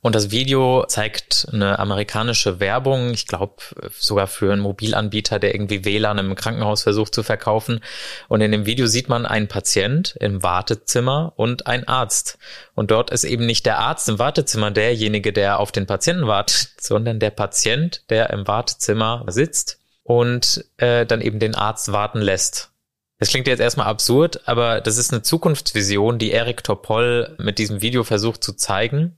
und 0.01 0.15
das 0.15 0.31
Video 0.31 0.85
zeigt 0.87 1.49
eine 1.53 1.81
amerikanische 1.81 2.61
Werbung, 2.61 3.11
ich 3.11 3.27
glaube 3.27 3.57
sogar 3.99 4.29
für 4.29 4.53
einen 4.53 4.63
Mobilanbieter, 4.63 5.41
der 5.41 5.55
irgendwie 5.55 5.85
WLAN 5.85 6.19
im 6.19 6.37
Krankenhaus 6.37 6.85
versucht 6.85 7.13
zu 7.13 7.25
verkaufen. 7.25 7.81
Und 8.29 8.41
in 8.41 8.53
dem 8.53 8.65
Video 8.65 8.87
sieht 8.87 9.09
man 9.09 9.27
einen 9.27 9.49
Patient 9.49 10.17
im 10.21 10.45
Wartezimmer 10.45 11.33
und 11.35 11.67
einen 11.67 11.89
Arzt. 11.89 12.39
Und 12.77 12.93
dort 12.93 13.11
ist 13.11 13.25
eben 13.25 13.45
nicht 13.45 13.67
der 13.67 13.81
Arzt 13.81 14.09
im 14.09 14.21
Wartezimmer 14.21 14.71
derjenige, 14.71 15.33
der 15.33 15.59
auf 15.59 15.73
den 15.73 15.87
Patienten 15.87 16.29
wartet, 16.29 16.69
sondern 16.81 17.19
der 17.19 17.31
Patient, 17.31 18.05
der 18.09 18.31
im 18.31 18.47
Wartezimmer 18.47 19.25
sitzt 19.27 19.81
und 20.05 20.65
äh, 20.77 21.07
dann 21.07 21.21
eben 21.21 21.41
den 21.41 21.57
Arzt 21.57 21.91
warten 21.91 22.21
lässt. 22.21 22.71
Das 23.19 23.31
klingt 23.31 23.49
jetzt 23.49 23.59
erstmal 23.59 23.89
absurd, 23.89 24.47
aber 24.47 24.81
das 24.81 24.97
ist 24.97 25.13
eine 25.13 25.23
Zukunftsvision, 25.23 26.21
die 26.21 26.31
Eric 26.31 26.63
Topol 26.63 27.35
mit 27.39 27.59
diesem 27.59 27.83
Video 27.83 28.05
versucht 28.05 28.45
zu 28.45 28.53
zeigen. 28.53 29.18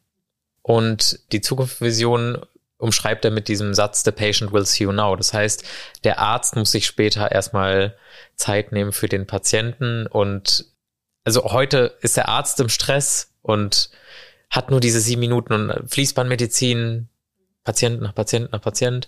Und 0.62 1.20
die 1.32 1.40
Zukunftsvision 1.40 2.44
umschreibt 2.78 3.24
er 3.24 3.30
mit 3.30 3.48
diesem 3.48 3.74
Satz, 3.74 4.02
the 4.04 4.10
patient 4.10 4.52
will 4.52 4.64
see 4.64 4.84
you 4.84 4.92
now. 4.92 5.14
Das 5.14 5.32
heißt, 5.32 5.64
der 6.04 6.18
Arzt 6.18 6.56
muss 6.56 6.70
sich 6.70 6.86
später 6.86 7.30
erstmal 7.30 7.96
Zeit 8.36 8.72
nehmen 8.72 8.92
für 8.92 9.08
den 9.08 9.26
Patienten 9.26 10.06
und 10.06 10.64
also 11.24 11.44
heute 11.44 11.96
ist 12.00 12.16
der 12.16 12.28
Arzt 12.28 12.58
im 12.60 12.70
Stress 12.70 13.34
und 13.42 13.90
hat 14.48 14.70
nur 14.70 14.80
diese 14.80 15.00
sieben 15.00 15.20
Minuten 15.20 15.52
und 15.52 15.90
Fließbandmedizin, 15.90 17.08
Patient 17.62 18.00
nach 18.00 18.14
Patient 18.14 18.50
nach 18.52 18.62
Patient 18.62 19.06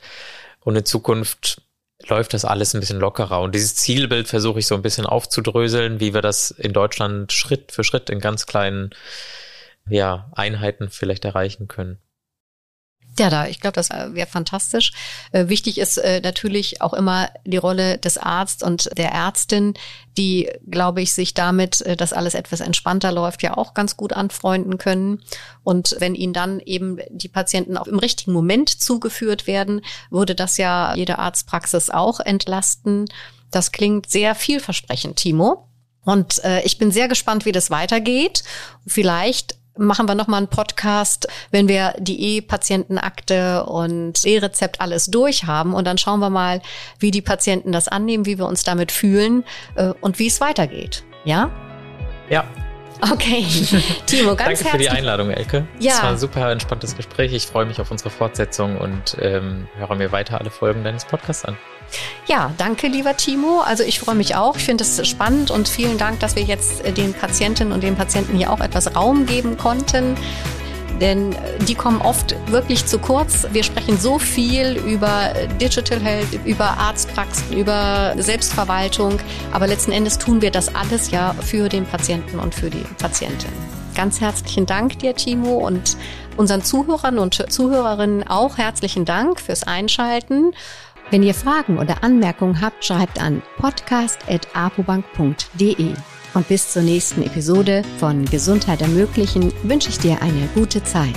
und 0.61 0.77
in 0.77 0.85
Zukunft 0.85 1.63
läuft 2.09 2.35
das 2.35 2.45
alles 2.45 2.75
ein 2.75 2.81
bisschen 2.81 3.01
lockerer. 3.01 3.41
Und 3.41 3.55
dieses 3.55 3.77
Zielbild 3.77 4.29
versuche 4.29 4.59
ich 4.59 4.67
so 4.67 4.75
ein 4.75 4.83
bisschen 4.83 5.07
aufzudröseln, 5.07 6.01
wie 6.01 6.15
wir 6.15 6.21
das 6.21 6.51
in 6.51 6.73
Deutschland 6.73 7.33
Schritt 7.33 7.73
für 7.73 7.85
Schritt 7.85 8.11
in 8.11 8.19
ganz 8.19 8.47
kleinen 8.47 8.91
ja, 9.93 10.31
Einheiten 10.35 10.89
vielleicht 10.91 11.25
erreichen 11.25 11.69
können. 11.69 11.99
Ja, 13.19 13.29
da, 13.29 13.47
ich 13.47 13.61
glaube, 13.61 13.75
das 13.75 13.91
wäre 13.91 14.27
fantastisch. 14.27 14.93
Äh, 15.33 15.49
wichtig 15.49 15.77
ist 15.77 15.99
äh, 15.99 16.23
natürlich 16.23 16.81
auch 16.81 16.95
immer 16.95 17.29
die 17.45 17.59
Rolle 17.59 17.99
des 17.99 18.17
Arztes 18.17 18.67
und 18.67 18.89
der 18.97 19.13
Ärztin, 19.13 19.75
die, 20.17 20.51
glaube 20.71 21.03
ich, 21.03 21.13
sich 21.13 21.35
damit, 21.35 21.83
äh, 21.83 21.95
dass 21.95 22.15
alles 22.15 22.33
etwas 22.33 22.61
entspannter 22.61 23.13
läuft, 23.13 23.43
ja 23.43 23.55
auch 23.55 23.75
ganz 23.75 23.99
gut 23.99 24.15
anfreunden 24.15 24.79
können. 24.79 25.23
Und 25.63 25.95
wenn 25.99 26.15
ihnen 26.15 26.33
dann 26.33 26.59
eben 26.61 27.01
die 27.11 27.29
Patienten 27.29 27.77
auch 27.77 27.87
im 27.87 27.99
richtigen 27.99 28.33
Moment 28.33 28.71
zugeführt 28.71 29.47
werden, 29.47 29.83
würde 30.11 30.35
das 30.35 30.57
ja 30.57 30.95
jede 30.95 31.19
Arztpraxis 31.19 31.91
auch 31.91 32.19
entlasten. 32.19 33.11
Das 33.51 33.73
klingt 33.73 34.09
sehr 34.09 34.35
vielversprechend, 34.35 35.17
Timo. 35.17 35.69
Und 36.05 36.43
äh, 36.45 36.63
ich 36.63 36.79
bin 36.79 36.91
sehr 36.91 37.09
gespannt, 37.09 37.45
wie 37.45 37.53
das 37.53 37.71
weitergeht. 37.71 38.43
Vielleicht 38.87 39.57
machen 39.77 40.07
wir 40.07 40.15
nochmal 40.15 40.39
einen 40.39 40.49
Podcast, 40.49 41.29
wenn 41.51 41.69
wir 41.69 41.95
die 41.99 42.37
E-Patientenakte 42.37 43.65
und 43.65 44.25
E-Rezept 44.25 44.81
alles 44.81 45.07
durch 45.07 45.45
haben 45.45 45.75
und 45.75 45.87
dann 45.87 45.99
schauen 45.99 46.21
wir 46.21 46.31
mal, 46.31 46.61
wie 46.99 47.11
die 47.11 47.23
Patienten 47.23 47.73
das 47.73 47.89
annehmen, 47.89 48.27
wie 48.27 48.39
wir 48.39 48.47
uns 48.47 48.65
damit 48.65 48.93
fühlen 48.93 49.45
äh, 49.75 49.93
und 50.01 50.19
wie 50.19 50.27
es 50.27 50.41
weitergeht. 50.41 51.05
Ja? 51.25 51.51
Ja. 52.29 52.45
Okay. 53.01 53.45
Timo, 54.07 54.37
ganz 54.37 54.61
Danke 54.61 54.77
für 54.77 54.79
die 54.79 54.91
Einladung, 54.91 55.31
Elke. 55.31 55.67
Ja. 55.81 55.93
Es 55.93 56.03
war 56.03 56.11
ein 56.11 56.19
super 56.19 56.53
entspanntes 56.53 56.97
Gespräch. 56.97 57.33
Ich 57.33 57.47
freue 57.47 57.65
mich 57.65 57.81
auf 57.81 57.91
unsere 57.91 58.11
Fortsetzung 58.11 58.79
und 58.79 59.17
ähm, 59.21 59.67
höre 59.77 59.97
mir 59.97 60.13
weiter 60.13 60.39
alle 60.41 60.51
Folgen 60.51 60.85
deines 60.85 61.05
Podcasts 61.05 61.45
an. 61.45 61.57
Ja, 62.27 62.53
danke, 62.59 62.89
lieber 62.89 63.17
Timo. 63.17 63.61
Also 63.61 63.83
ich 63.83 64.01
freue 64.01 64.15
mich 64.15 64.35
auch. 64.35 64.57
Ich 64.57 64.65
finde 64.65 64.85
es 64.85 65.07
spannend 65.07 65.51
und 65.51 65.69
vielen 65.69 65.99
Dank, 65.99 66.21
dass 66.21 66.37
wir 66.37 66.43
jetzt 66.43 66.85
äh, 66.85 66.93
den 66.93 67.15
Patientinnen 67.15 67.73
und 67.73 67.83
den 67.83 67.97
Patienten 67.97 68.37
hier 68.37 68.51
auch 68.53 68.61
etwas 68.61 68.95
Raum 68.95 69.27
geben 69.27 69.57
konnten 69.57 70.17
denn 71.01 71.33
äh, 71.33 71.59
die 71.67 71.75
kommen 71.75 72.01
oft 72.01 72.37
wirklich 72.51 72.87
zu 72.87 72.99
kurz. 72.99 73.47
Wir 73.53 73.65
sprechen 73.65 73.99
so 73.99 74.19
viel 74.19 74.77
über 74.77 75.33
Digital 75.61 76.01
Health, 76.01 76.29
über 76.45 76.79
Arztpraxen, 76.79 77.57
über 77.57 78.15
Selbstverwaltung, 78.19 79.19
aber 79.53 79.67
letzten 79.67 79.93
Endes 79.93 80.19
tun 80.19 80.41
wir 80.41 80.51
das 80.51 80.75
alles 80.75 81.11
ja 81.11 81.35
für 81.43 81.69
den 81.69 81.85
Patienten 81.85 82.39
und 82.39 82.55
für 82.55 82.71
die 82.71 82.85
Patientin. 82.99 83.51
Ganz 83.95 84.03
ganz 84.03 84.21
herzlichen 84.21 84.65
Dank 84.65 84.99
dir, 85.01 85.15
Timo, 85.15 85.59
und 85.59 85.97
unseren 86.37 86.63
Zuhörern 86.63 87.19
und 87.19 87.53
Zuhörerinnen 87.53 88.27
auch 88.27 88.57
herzlichen 88.57 89.05
Dank 89.05 89.41
fürs 89.41 89.65
Einschalten. 89.65 90.53
Wenn 91.13 91.23
ihr 91.23 91.35
Fragen 91.35 91.79
oder 91.79 92.03
Anmerkungen 92.03 92.61
habt, 92.63 92.87
schreibt 92.87 93.21
an 93.21 93.43
podcast.apobank.de. 93.59 95.93
Und 96.33 96.49
bis 96.49 96.73
zur 96.73 96.81
nächsten 96.81 97.23
Episode 97.23 97.83
von 97.99 98.25
Gesundheit 98.25 98.81
ermöglichen 98.81 99.53
wünsche 99.63 99.91
ich 99.91 99.99
dir 99.99 100.23
eine 100.23 100.49
gute 100.55 100.83
Zeit. 100.83 101.13